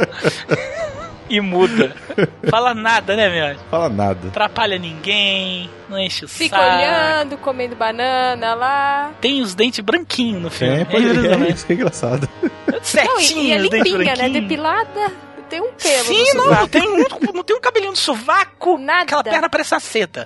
[1.30, 1.96] e muda.
[2.50, 3.60] Fala nada, né, Miotti?
[3.70, 4.28] Fala nada.
[4.30, 6.76] Atrapalha ninguém, não enche o Fica saco.
[6.78, 9.12] olhando, comendo banana lá.
[9.22, 10.82] Tem os dentes branquinhos no filme.
[10.82, 11.54] É, pode é, impressionante.
[11.56, 12.30] isso que é engraçado.
[12.82, 14.16] Certinho, Não, e, e é os dentes limpinha, né?
[14.16, 14.34] branquinhos.
[14.42, 15.31] Depilada.
[15.52, 18.78] Tem um pelo Sim, no não, não tem, um, não tem um cabelinho no sovaco.
[18.78, 19.04] Nada.
[19.04, 20.26] Aquela perna parece uma seta.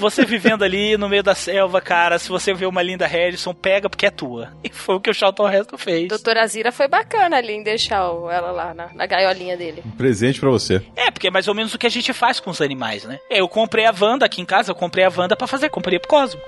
[0.00, 3.88] Você vivendo ali no meio da selva, cara, se você vê uma linda Harrison, pega
[3.88, 4.52] porque é tua.
[4.64, 6.08] E foi o que o Charlton Heston fez.
[6.08, 9.80] Doutora Zira foi bacana ali em deixar ela lá na, na gaiolinha dele.
[9.86, 10.82] Um presente pra você.
[10.96, 13.20] É, porque é mais ou menos o que a gente faz com os animais, né?
[13.30, 16.08] Eu comprei a Wanda aqui em casa, eu comprei a Wanda pra fazer companhia pro
[16.08, 16.40] Cosmo.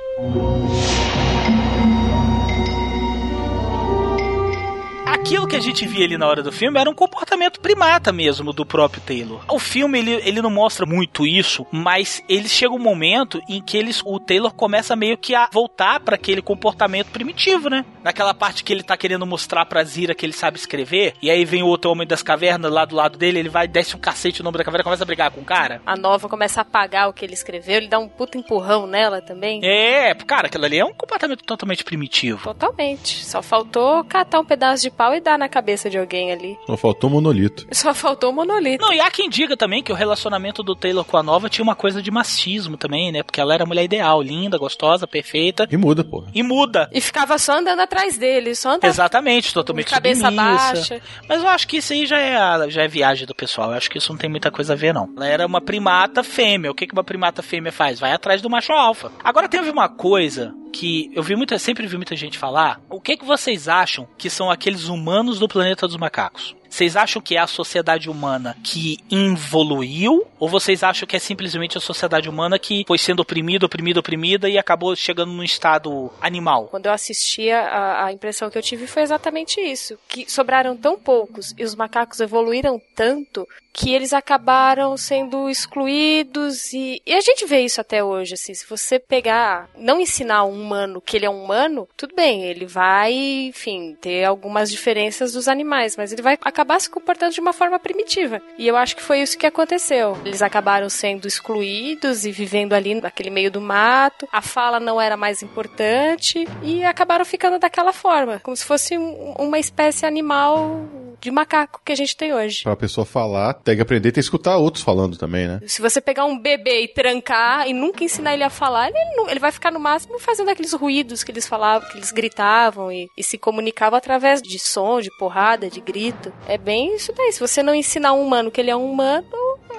[5.25, 8.53] Aquilo que a gente via ali na hora do filme era um comportamento primata mesmo
[8.53, 9.43] do próprio Taylor.
[9.49, 13.79] O filme ele, ele não mostra muito isso, mas ele chega um momento em que
[13.79, 17.87] eles, o Taylor começa meio que a voltar para aquele comportamento primitivo, né?
[18.03, 21.43] Naquela parte que ele tá querendo mostrar pra Zira que ele sabe escrever, e aí
[21.47, 24.41] vem o outro homem das cavernas lá do lado dele, ele vai desce um cacete
[24.41, 25.81] no nome da caverna e começa a brigar com o cara.
[25.87, 29.23] A nova começa a apagar o que ele escreveu, ele dá um puta empurrão nela
[29.23, 29.63] também.
[29.65, 32.43] É, cara, aquilo ali é um comportamento totalmente primitivo.
[32.45, 33.25] Totalmente.
[33.25, 36.59] Só faltou catar um pedaço de pau e dar na cabeça de alguém ali.
[36.67, 37.67] Só faltou um monolito.
[37.73, 38.85] Só faltou o monolito.
[38.85, 41.63] Não, e há quem diga também que o relacionamento do Taylor com a nova tinha
[41.63, 43.23] uma coisa de machismo também, né?
[43.23, 45.67] Porque ela era a mulher ideal, linda, gostosa, perfeita.
[45.71, 46.31] E muda, porra.
[46.35, 46.89] E muda.
[46.93, 50.45] E ficava só andando atrás dele, só andava Exatamente, totalmente cabeça submissa.
[50.75, 51.01] baixa.
[51.29, 53.71] Mas eu acho que isso aí já é, a- já é viagem do pessoal.
[53.71, 55.09] Eu acho que isso não tem muita coisa a ver, não.
[55.17, 56.71] Ela era uma primata fêmea.
[56.71, 57.99] O que, que uma primata fêmea faz?
[58.01, 59.11] Vai atrás do macho alfa.
[59.23, 62.81] Agora teve uma coisa que eu vi muita, sempre vi muita gente falar.
[62.91, 66.57] O que, que vocês acham que são aqueles humanos do planeta dos macacos?
[66.75, 70.27] Vocês acham que é a sociedade humana que evoluiu?
[70.41, 74.49] Ou vocês acham que é simplesmente a sociedade humana que foi sendo oprimida, oprimida, oprimida
[74.49, 76.67] e acabou chegando num estado animal?
[76.67, 79.97] Quando eu assistia, a, a impressão que eu tive foi exatamente isso.
[80.09, 87.03] Que sobraram tão poucos e os macacos evoluíram tanto que eles acabaram sendo excluídos e,
[87.05, 91.01] e a gente vê isso até hoje, assim, se você pegar, não ensinar um humano
[91.01, 95.97] que ele é um humano, tudo bem, ele vai, enfim, ter algumas diferenças dos animais,
[95.97, 98.41] mas ele vai acabar se comportando de uma forma primitiva.
[98.59, 100.17] E eu acho que foi isso que aconteceu.
[100.25, 105.17] Eles acabaram sendo excluídos e vivendo ali naquele meio do mato, a fala não era
[105.17, 110.81] mais importante e acabaram ficando daquela forma, como se fosse um- uma espécie animal
[111.21, 112.63] de macaco que a gente tem hoje.
[112.65, 115.59] Pra pessoa falar, tem que aprender que escutar outros falando também, né?
[115.67, 119.31] Se você pegar um bebê e trancar e nunca ensinar ele a falar, ele, não-
[119.31, 123.09] ele vai ficar no máximo fazendo aqueles ruídos que eles falavam, que eles gritavam e,
[123.17, 126.31] e se comunicavam através de som, de porrada, de grito.
[126.47, 127.33] É bem isso daí.
[127.33, 129.27] Se você não ensinar um humano que ele é um humano,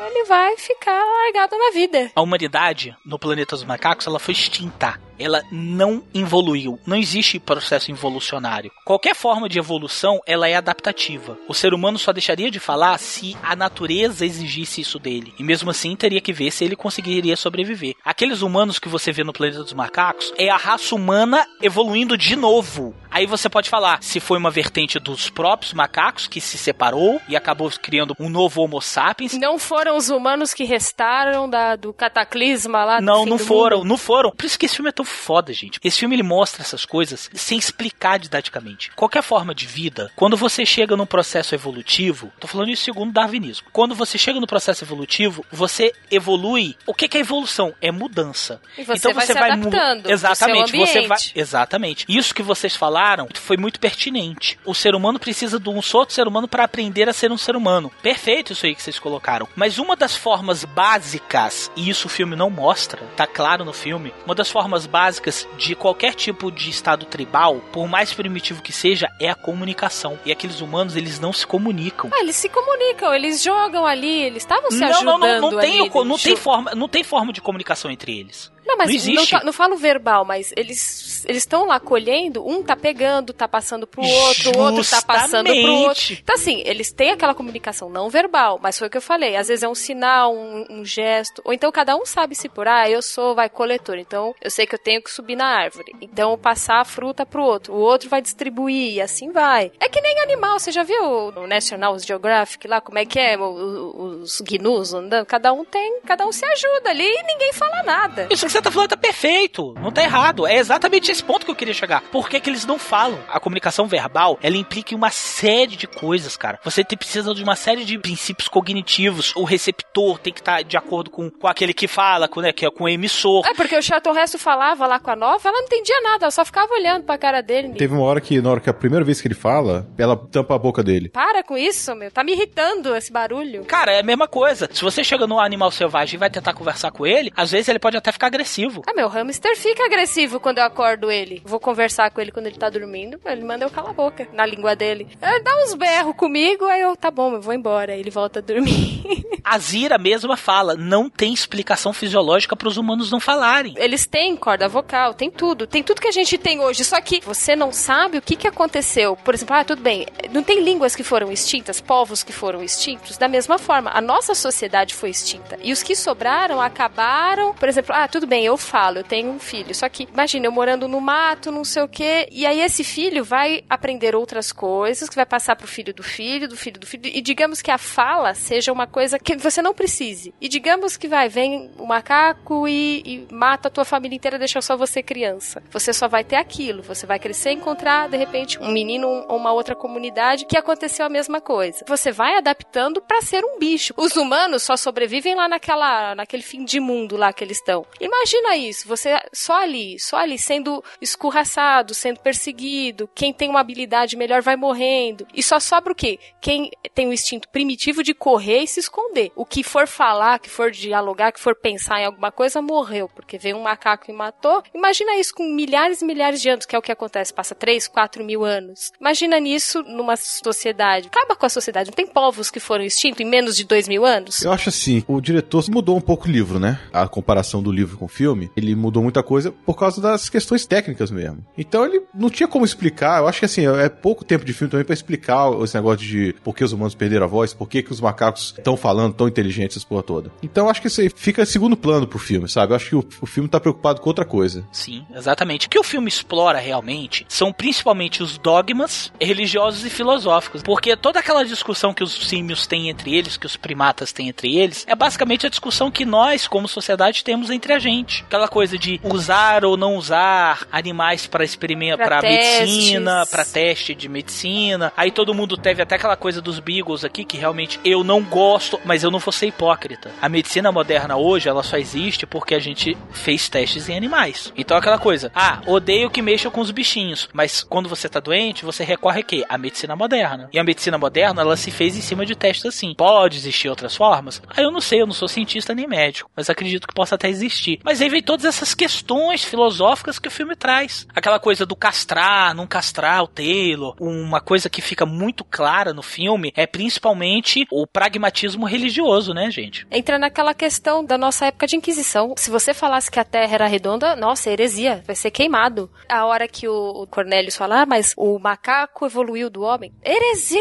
[0.03, 2.11] ele vai ficar largado na vida.
[2.15, 4.99] A humanidade no planeta dos macacos ela foi extinta.
[5.17, 6.77] Ela não evoluiu.
[6.85, 8.71] Não existe processo involucionário.
[8.83, 11.37] Qualquer forma de evolução, ela é adaptativa.
[11.47, 15.33] O ser humano só deixaria de falar se a natureza exigisse isso dele.
[15.39, 17.95] E mesmo assim, teria que ver se ele conseguiria sobreviver.
[18.03, 22.35] Aqueles humanos que você vê no planeta dos macacos é a raça humana evoluindo de
[22.35, 22.93] novo.
[23.09, 27.37] Aí você pode falar se foi uma vertente dos próprios macacos que se separou e
[27.37, 29.31] acabou criando um novo Homo sapiens.
[29.33, 33.87] Não foram os humanos que restaram da, do cataclisma lá do Não, não foram, mundo?
[33.89, 34.31] não foram.
[34.31, 35.79] Por isso que esse filme é tão foda, gente.
[35.83, 38.91] Esse filme ele mostra essas coisas sem explicar didaticamente.
[38.95, 43.13] Qualquer forma de vida, quando você chega num processo evolutivo, tô falando isso segundo o
[43.13, 43.67] darwinismo.
[43.71, 46.75] Quando você chega no processo evolutivo, você evolui.
[46.85, 47.73] O que é evolução?
[47.81, 48.61] É mudança.
[48.77, 51.17] E você vai se mu- adaptando Exatamente, você vai.
[51.35, 52.05] Exatamente.
[52.07, 54.57] Isso que vocês falaram foi muito pertinente.
[54.65, 57.55] O ser humano precisa de um outro ser humano para aprender a ser um ser
[57.55, 57.91] humano.
[58.01, 59.47] Perfeito isso aí que vocês colocaram.
[59.55, 64.13] Mas uma das formas básicas, e isso o filme não mostra, tá claro no filme,
[64.25, 69.07] uma das formas básicas de qualquer tipo de estado tribal, por mais primitivo que seja,
[69.19, 70.19] é a comunicação.
[70.25, 72.09] E aqueles humanos, eles não se comunicam.
[72.13, 75.59] Ah, eles se comunicam, eles jogam ali, eles estavam se Não, ajudando não, não, não
[75.59, 75.91] tem, ali.
[76.05, 78.54] não, tem forma, não tem forma de comunicação entre eles.
[78.65, 79.29] Não, mas não não, existe.
[79.31, 83.87] fa- não falo verbal, mas eles eles estão lá colhendo, um tá pegando, tá passando
[83.87, 86.13] pro outro, o outro tá passando pro outro.
[86.13, 89.47] Então assim, eles têm aquela comunicação não verbal, mas foi o que eu falei, às
[89.47, 92.89] vezes é um sinal, um, um gesto, ou então cada um sabe se por, ah,
[92.89, 96.31] eu sou, vai, coletor, então eu sei que eu tenho que subir na árvore, então
[96.31, 99.71] eu passar a fruta pro outro, o outro vai distribuir, e assim vai.
[99.79, 103.37] É que nem animal, você já viu no National Geographic lá, como é que é,
[103.37, 107.51] o- o- os gnus andando, cada um tem, cada um se ajuda ali e ninguém
[107.53, 108.27] fala nada.
[108.31, 110.47] Isso você tá falando tá perfeito, não tá errado.
[110.47, 112.01] É exatamente esse ponto que eu queria chegar.
[112.11, 113.19] Por que, que eles não falam?
[113.27, 116.59] A comunicação verbal, ela implica em uma série de coisas, cara.
[116.63, 119.33] Você te- precisa de uma série de princípios cognitivos.
[119.35, 122.65] O receptor tem que estar de acordo com, com aquele que fala, com, né, que
[122.65, 123.45] é com o emissor.
[123.45, 126.31] É porque o Charlton Heston falava lá com a nova, ela não entendia nada, ela
[126.31, 127.69] só ficava olhando pra cara dele.
[127.75, 130.55] Teve uma hora que, na hora que a primeira vez que ele fala, ela tampa
[130.55, 131.09] a boca dele.
[131.09, 132.09] Para com isso, meu.
[132.11, 133.65] Tá me irritando esse barulho.
[133.65, 134.69] Cara, é a mesma coisa.
[134.71, 137.79] Se você chega num animal selvagem e vai tentar conversar com ele, às vezes ele
[137.79, 138.44] pode até ficar agressivo.
[138.87, 141.41] Ah, meu hamster fica agressivo quando eu acordo ele.
[141.45, 143.19] Vou conversar com ele quando ele tá dormindo.
[143.25, 145.07] Ele manda eu calar a boca na língua dele.
[145.21, 147.93] Ele dá uns berros comigo, aí eu, tá bom, eu vou embora.
[147.93, 149.03] Aí ele volta a dormir.
[149.47, 153.75] A Zira mesma fala, não tem explicação fisiológica para os humanos não falarem.
[153.77, 155.67] Eles têm corda vocal, tem tudo.
[155.67, 156.83] Tem tudo que a gente tem hoje.
[156.83, 159.15] Só que você não sabe o que, que aconteceu.
[159.15, 160.07] Por exemplo, ah, tudo bem.
[160.31, 163.19] Não tem línguas que foram extintas, povos que foram extintos.
[163.19, 165.59] Da mesma forma, a nossa sociedade foi extinta.
[165.61, 167.53] E os que sobraram acabaram.
[167.53, 169.73] Por exemplo, ah, tudo bem, eu falo, eu tenho um filho.
[169.73, 172.27] Só que, imagina, eu morando no mato, não sei o quê.
[172.31, 176.47] E aí esse filho vai aprender outras coisas, que vai passar pro filho do filho,
[176.47, 177.03] do filho do filho.
[177.05, 180.33] E digamos que a fala seja uma coisa que você não precise.
[180.41, 184.61] E digamos que vai, vem o macaco e, e mata a tua família inteira, deixa
[184.61, 185.63] só você criança.
[185.71, 186.83] Você só vai ter aquilo.
[186.83, 191.05] Você vai crescer e encontrar, de repente, um menino ou uma outra comunidade que aconteceu
[191.05, 191.85] a mesma coisa.
[191.87, 193.93] Você vai adaptando pra ser um bicho.
[193.97, 197.85] Os humanos só sobrevivem lá naquela, naquele fim de mundo lá que eles estão.
[197.99, 198.24] Imagina
[198.55, 204.41] isso, você só ali, só ali sendo escorraçado, sendo perseguido, quem tem uma habilidade melhor
[204.41, 205.27] vai morrendo.
[205.33, 206.19] E só sobra o quê?
[206.41, 209.31] Quem tem o instinto primitivo de correr e se esconder.
[209.35, 213.37] O que for falar, que for dialogar, que for pensar em alguma coisa, morreu, porque
[213.37, 214.63] veio um macaco e matou.
[214.73, 217.87] Imagina isso com milhares e milhares de anos, que é o que acontece, passa 3,
[217.87, 218.91] 4 mil anos.
[218.99, 221.07] Imagina nisso numa sociedade.
[221.07, 221.89] Acaba com a sociedade.
[221.89, 224.41] Não tem povos que foram extintos em menos de 2 mil anos?
[224.41, 226.79] Eu acho assim, o diretor mudou um pouco o livro, né?
[226.91, 230.65] A comparação do livro com o filme, ele mudou muita coisa por causa das questões
[230.65, 231.45] técnicas mesmo.
[231.57, 234.71] Então ele não tinha como explicar, eu acho que assim, é pouco tempo de filme
[234.71, 237.83] também pra explicar esse negócio de por que os humanos perderam a voz, por que,
[237.83, 240.31] que os macacos estão falando tão inteligentes essa porra toda.
[240.41, 242.71] Então eu acho que isso aí fica segundo plano pro filme, sabe?
[242.71, 244.65] Eu acho que o, o filme tá preocupado com outra coisa.
[244.71, 245.67] Sim, exatamente.
[245.67, 250.61] O que o filme explora realmente são principalmente os dogmas religiosos e filosóficos.
[250.61, 254.55] Porque toda aquela discussão que os símios têm entre eles, que os primatas têm entre
[254.55, 258.04] eles, é basicamente a discussão que nós, como sociedade, temos entre a gente.
[258.25, 263.93] Aquela coisa de usar ou não usar animais para experimento, Pra para medicina, para teste
[263.95, 264.91] de medicina.
[264.95, 268.79] Aí todo mundo teve até aquela coisa dos beagles aqui, que realmente eu não gosto,
[268.85, 270.11] mas eu não vou ser hipócrita.
[270.21, 274.51] A medicina moderna hoje, ela só existe porque a gente fez testes em animais.
[274.55, 278.65] Então aquela coisa, ah, odeio que mexam com os bichinhos, mas quando você tá doente,
[278.65, 279.45] você recorre a quê?
[279.47, 280.49] A medicina moderna.
[280.53, 282.93] E a medicina moderna, ela se fez em cima de testes assim.
[282.95, 284.41] Pode existir outras formas?
[284.47, 287.29] Ah, eu não sei, eu não sou cientista nem médico, mas acredito que possa até
[287.29, 287.79] existir.
[287.85, 291.05] Mas aí vem todas essas questões filosóficas que o filme traz.
[291.13, 293.95] Aquela coisa do castrar, não castrar o Taylor.
[293.99, 299.85] Uma coisa que fica muito clara no filme é principalmente o pragmatismo religioso, né, gente?
[299.91, 302.33] Entra naquela questão da nossa época de Inquisição.
[302.37, 305.87] Se você falasse que a Terra era redonda, nossa, heresia, vai ser queimado.
[306.09, 309.93] A hora que o Cornelius fala, ah, mas o macaco evoluiu do homem.
[310.03, 310.59] Heresia!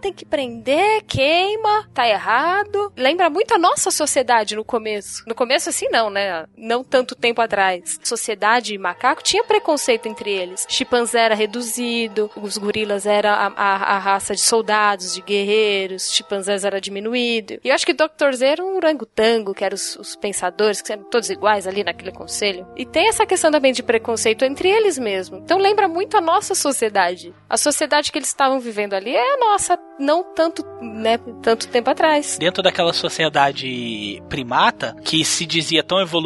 [0.00, 2.92] Tem que prender, queima, tá errado.
[2.96, 5.22] Lembra muito a nossa sociedade no começo.
[5.28, 6.31] No começo, assim, não, né?
[6.56, 7.98] Não tanto tempo atrás.
[8.02, 10.66] Sociedade e macaco tinha preconceito entre eles.
[10.68, 16.64] Chimpanzé era reduzido, os gorilas era a, a- a raça de soldados, de guerreiros, chimpanzés
[16.64, 17.58] era diminuído.
[17.64, 18.32] E eu acho que Dr.
[18.34, 22.12] Z era um orangotango, que eram os, os pensadores, que eram todos iguais ali naquele
[22.12, 22.66] conselho.
[22.76, 25.38] E tem essa questão também de preconceito entre eles mesmo.
[25.38, 27.34] Então lembra muito a nossa sociedade.
[27.48, 31.90] A sociedade que eles estavam vivendo ali é a nossa, não tanto, né, tanto tempo
[31.90, 32.38] atrás.
[32.38, 36.21] Dentro daquela sociedade primata, que se dizia tão evoluída,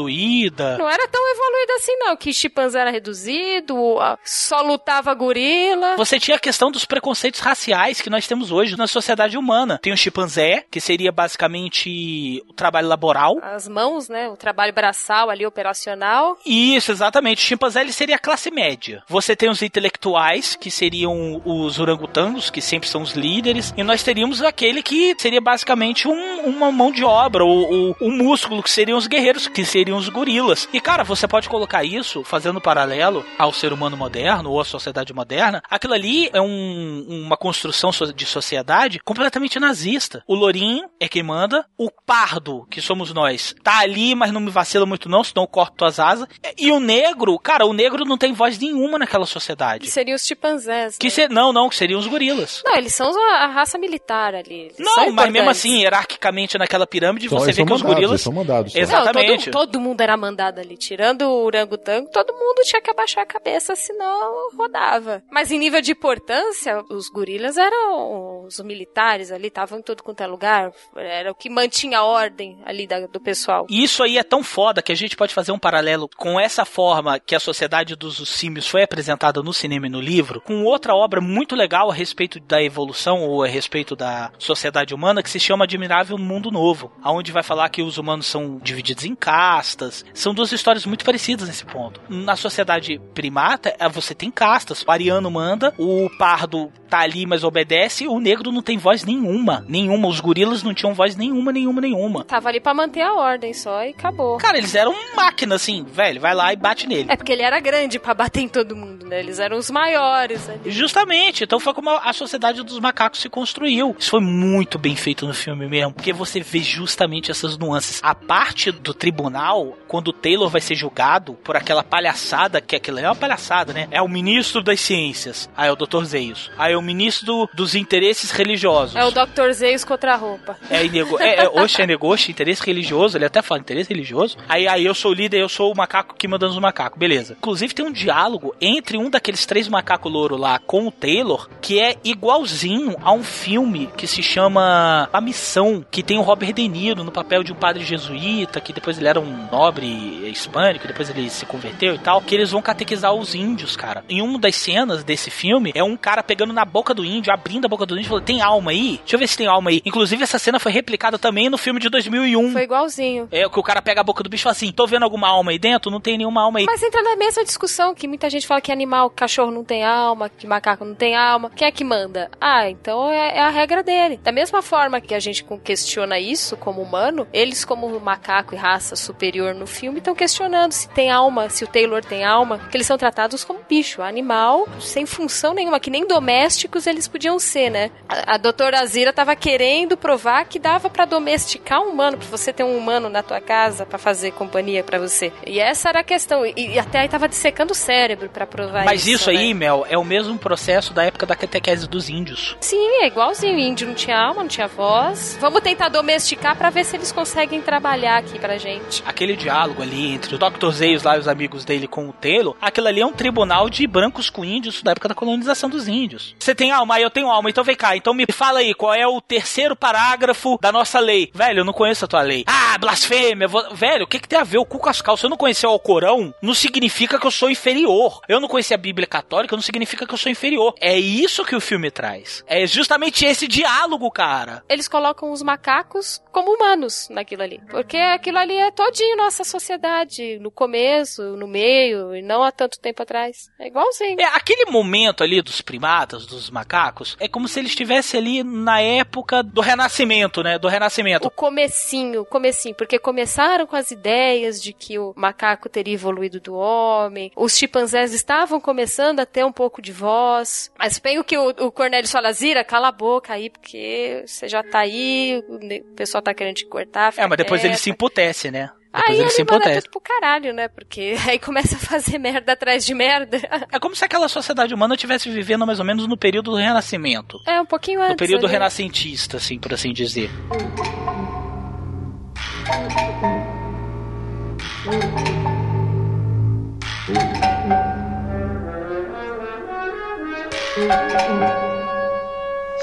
[0.78, 2.16] Não era tão evoluído assim, não.
[2.16, 3.76] Que chimpanzé era reduzido,
[4.24, 5.96] só lutava gorila.
[5.96, 9.78] Você tinha a questão dos preconceitos raciais que nós temos hoje na sociedade humana.
[9.82, 13.38] Tem o chimpanzé, que seria basicamente o trabalho laboral.
[13.42, 14.28] As mãos, né?
[14.28, 16.36] O trabalho braçal ali, operacional.
[16.44, 17.38] Isso, exatamente.
[17.44, 19.02] O chimpanzé ele seria a classe média.
[19.08, 23.72] Você tem os intelectuais, que seriam os orangotangos, que sempre são os líderes.
[23.76, 28.62] E nós teríamos aquele que seria basicamente um- uma mão de obra, ou o músculo,
[28.62, 30.68] que seriam os guerreiros, que seriam os gorilas.
[30.72, 35.12] E cara, você pode colocar isso, fazendo paralelo ao ser humano moderno, ou à sociedade
[35.12, 35.62] moderna.
[35.70, 40.22] Aquilo ali é um- uma construção de sociedade completamente nazista.
[40.26, 44.50] O lourinho é quem manda, o pardo, que somos nós, tá ali, mas não me
[44.50, 46.26] vacila muito não, senão eu corto tuas asas.
[46.58, 49.84] E o negro, cara, o negro não tem voz nenhuma naquela sociedade.
[49.84, 50.96] Que seriam os chimpanzés.
[50.98, 52.62] Que ser, não, não, que seriam os gorilas.
[52.64, 54.66] Não, eles são a raça militar ali.
[54.66, 58.10] Eles Não, mas mesmo assim, hierarquicamente naquela pirâmide, Só você vê que os mandados, gorilas.
[58.12, 58.74] eles são mandados.
[58.74, 59.46] Exatamente.
[59.46, 60.76] Não, todo, todo mundo era mandado ali.
[60.76, 65.22] Tirando o orangotango, todo mundo tinha que abaixar a cabeça, senão rodava.
[65.30, 70.22] Mas em nível de importância, os gorilas eram os militares ali, estavam em todo quanto
[70.22, 70.72] é lugar.
[70.96, 73.66] Era o que mantinha a ordem ali da- do pessoal.
[73.68, 76.64] E isso aí é tão foda que a gente pode fazer um paralelo com essa
[76.64, 80.94] forma que a Sociedade dos Símios foi apresentada no cinema e no livro, com outra
[80.94, 85.40] obra muito legal a respeito da evolução ou a respeito da sociedade humana que se
[85.40, 89.65] chama Admirável Mundo Novo, aonde vai falar que os humanos são divididos em castas.
[90.14, 92.00] São duas histórias muito parecidas nesse ponto.
[92.08, 94.84] Na sociedade primata, eh, você tem castas.
[94.86, 99.64] O ariano manda, o pardo tá ali, mas obedece, o negro não tem voz nenhuma.
[99.68, 100.08] Nenhuma.
[100.08, 102.24] Os gorilas não tinham voz nenhuma, nenhuma, nenhuma.
[102.24, 104.38] Tava ali pra manter a ordem só e acabou.
[104.38, 107.10] Cara, eles eram máquina, assim, velho, vai lá e bate nele.
[107.10, 109.18] É porque ele era grande pra bater em todo mundo, né?
[109.20, 110.70] Eles eram os maiores ali.
[110.70, 113.96] Justamente, então foi como a sociedade dos macacos se construiu.
[113.98, 118.00] Isso foi muito bem feito no filme mesmo, porque você vê justamente essas nuances.
[118.02, 122.76] A parte do tribunal, legal quando o Taylor vai ser julgado por aquela palhaçada, que
[122.76, 123.88] aquilo é uma palhaçada, né?
[123.90, 126.04] É o ministro das ciências, aí é o Dr.
[126.04, 126.50] Zeios.
[126.58, 128.96] Aí é o ministro dos interesses religiosos.
[128.96, 129.52] É o Dr.
[129.52, 130.56] Zeus contra a roupa.
[130.70, 131.20] É, nego...
[131.20, 134.36] é, é oxe, é negócio, interesse religioso, ele até fala interesse religioso.
[134.48, 137.36] Aí, aí eu sou o líder, eu sou o macaco que manda nos macacos, beleza.
[137.38, 141.80] Inclusive tem um diálogo entre um daqueles três macacos louro lá com o Taylor, que
[141.80, 146.66] é igualzinho a um filme que se chama A Missão, que tem o Robert De
[146.66, 151.10] Niro no papel de um padre jesuíta, que depois ele era um nobre hispânico, depois
[151.10, 154.04] ele se converteu e tal, que eles vão catequizar os índios, cara.
[154.08, 157.66] Em uma das cenas desse filme, é um cara pegando na boca do índio, abrindo
[157.66, 158.98] a boca do índio e falando, tem alma aí?
[158.98, 159.82] Deixa eu ver se tem alma aí.
[159.84, 162.52] Inclusive, essa cena foi replicada também no filme de 2001.
[162.52, 163.28] Foi igualzinho.
[163.30, 165.28] É, que o cara pega a boca do bicho e fala assim, tô vendo alguma
[165.28, 165.90] alma aí dentro?
[165.90, 166.66] Não tem nenhuma alma aí.
[166.66, 170.28] Mas entra na mesma discussão que muita gente fala que animal, cachorro não tem alma,
[170.28, 171.50] que macaco não tem alma.
[171.50, 172.30] Quem é que manda?
[172.40, 174.20] Ah, então é, é a regra dele.
[174.22, 178.96] Da mesma forma que a gente questiona isso como humano, eles como macaco e raça
[178.96, 182.86] superior no filme estão questionando se tem alma, se o Taylor tem alma, que eles
[182.86, 187.90] são tratados como bicho, animal sem função nenhuma, que nem domésticos eles podiam ser, né?
[188.08, 192.52] A, a doutora Azira tava querendo provar que dava pra domesticar um humano, pra você
[192.52, 195.32] ter um humano na tua casa pra fazer companhia pra você.
[195.46, 196.44] E essa era a questão.
[196.44, 199.22] E, e até aí tava dissecando o cérebro pra provar Mas isso.
[199.22, 199.66] isso aí, né?
[199.66, 202.56] Mel, é o mesmo processo da época da catequese dos índios.
[202.60, 203.56] Sim, é igualzinho.
[203.56, 205.36] O índio não tinha alma, não tinha voz.
[205.40, 209.02] Vamos tentar domesticar pra ver se eles conseguem trabalhar aqui pra gente.
[209.06, 210.70] Aquele diálogo ali entre o Dr.
[210.70, 213.86] Zeios lá e os amigos dele com o Taylor, aquilo ali é um tribunal de
[213.86, 216.34] brancos com índios da época da colonização dos índios.
[216.38, 217.96] Você tem alma, aí eu tenho alma, então vem cá.
[217.96, 221.30] Então me fala aí, qual é o terceiro parágrafo da nossa lei?
[221.34, 222.44] Velho, eu não conheço a tua lei.
[222.46, 223.48] Ah, blasfêmia.
[223.48, 225.24] vou- Velho, o que, que tem a ver o cu com as calças?
[225.24, 228.20] Eu não conhecer o Alcorão, não significa que eu sou inferior.
[228.28, 230.74] Eu não conhecer a Bíblia Católica, não significa que eu sou inferior.
[230.80, 232.44] É isso que o filme traz.
[232.46, 234.62] É justamente esse diálogo, cara.
[234.68, 237.60] Eles colocam os macacos como humanos naquilo ali.
[237.70, 240.38] Porque aquilo ali é todinho nossa sociedade.
[240.38, 243.50] No começo, no meio, e não há tanto tempo atrás.
[243.58, 244.20] É igualzinho.
[244.20, 248.80] É, aquele momento ali dos primatas, dos macacos, é como se ele estivesse ali na
[248.80, 250.58] época do renascimento, né?
[250.58, 251.26] Do renascimento.
[251.26, 256.54] O comecinho, comecinho, porque começaram com as ideias de que o macaco teria evoluído do
[256.54, 261.38] homem, os chimpanzés estavam começando a ter um pouco de voz, mas bem o que
[261.38, 265.94] o, o Cornélio fala, Zira, cala a boca aí, porque você já tá aí, o
[265.94, 267.14] pessoal tá querendo te cortar.
[267.16, 268.70] É, mas depois ele fica se emputece, né?
[268.96, 269.82] Depois Aí ele se manda emputece.
[269.82, 270.68] tudo pro caralho, né?
[270.68, 273.36] Porque aí começa a fazer merda atrás de merda.
[273.72, 277.38] É como se aquela sociedade humana estivesse vivendo mais ou menos no período do renascimento.
[277.46, 278.10] É, um pouquinho antes.
[278.12, 278.52] No período ali.
[278.52, 280.30] renascentista, assim, por assim dizer.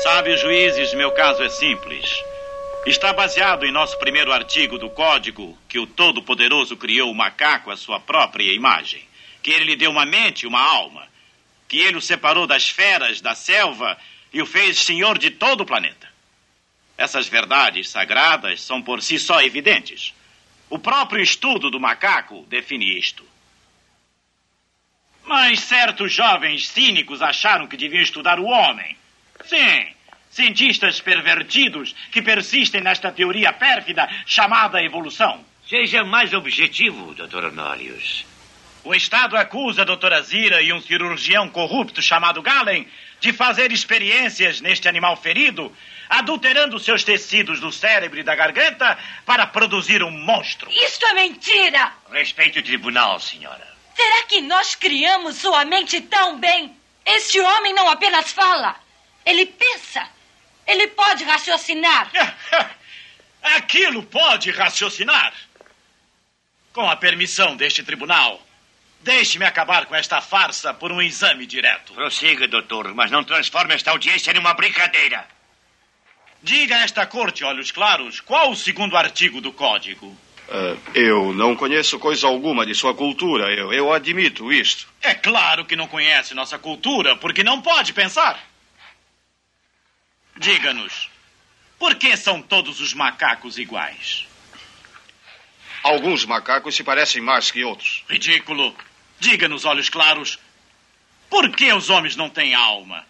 [0.04, 2.24] Sabe, juízes, meu caso é simples.
[2.86, 7.78] Está baseado em nosso primeiro artigo do Código que o Todo-Poderoso criou o macaco à
[7.78, 9.02] sua própria imagem,
[9.42, 11.08] que ele lhe deu uma mente e uma alma,
[11.66, 13.98] que ele o separou das feras da selva
[14.34, 16.12] e o fez senhor de todo o planeta.
[16.98, 20.14] Essas verdades sagradas são por si só evidentes.
[20.70, 23.26] O próprio estudo do macaco define isto.
[25.24, 28.98] Mas certos jovens cínicos acharam que deviam estudar o homem.
[29.46, 29.88] Sim,
[30.34, 35.46] cientistas pervertidos que persistem nesta teoria pérfida chamada evolução.
[35.70, 37.46] Seja mais objetivo, Dr.
[37.46, 38.26] Honorius.
[38.84, 42.86] O Estado acusa a doutora Zira e um cirurgião corrupto chamado Galen
[43.22, 45.74] de fazer experiências neste animal ferido,
[46.10, 50.70] adulterando seus tecidos do cérebro e da garganta para produzir um monstro.
[50.70, 51.94] Isto é mentira!
[52.12, 53.66] Respeite o tribunal, senhora.
[53.96, 56.76] Será que nós criamos sua mente tão bem?
[57.06, 58.76] Este homem não apenas fala,
[59.26, 60.06] ele pensa.
[60.66, 62.12] Ele pode raciocinar.
[63.58, 65.34] Aquilo pode raciocinar.
[66.72, 68.42] Com a permissão deste tribunal,
[69.02, 71.94] deixe-me acabar com esta farsa por um exame direto.
[71.94, 75.28] Prossiga, doutor, mas não transforme esta audiência numa brincadeira.
[76.42, 80.18] Diga a esta corte, olhos claros, qual o segundo artigo do código?
[80.50, 84.88] Ah, eu não conheço coisa alguma de sua cultura, eu, eu admito isto.
[85.02, 88.40] É claro que não conhece nossa cultura, porque não pode pensar.
[90.36, 91.10] Diga-nos,
[91.78, 94.26] por que são todos os macacos iguais?
[95.84, 98.04] Alguns macacos se parecem mais que outros.
[98.10, 98.76] Ridículo.
[99.20, 100.40] Diga-nos, olhos claros,
[101.30, 103.06] por que os homens não têm alma?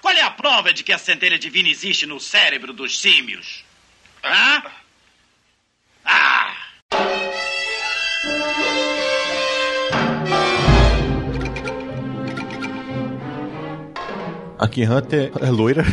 [0.00, 3.64] Qual é a prova de que a centelha divina existe no cérebro dos símios?
[4.22, 4.62] Hã?
[6.04, 6.55] Ah!
[14.58, 15.84] A Kim Hunter é loira.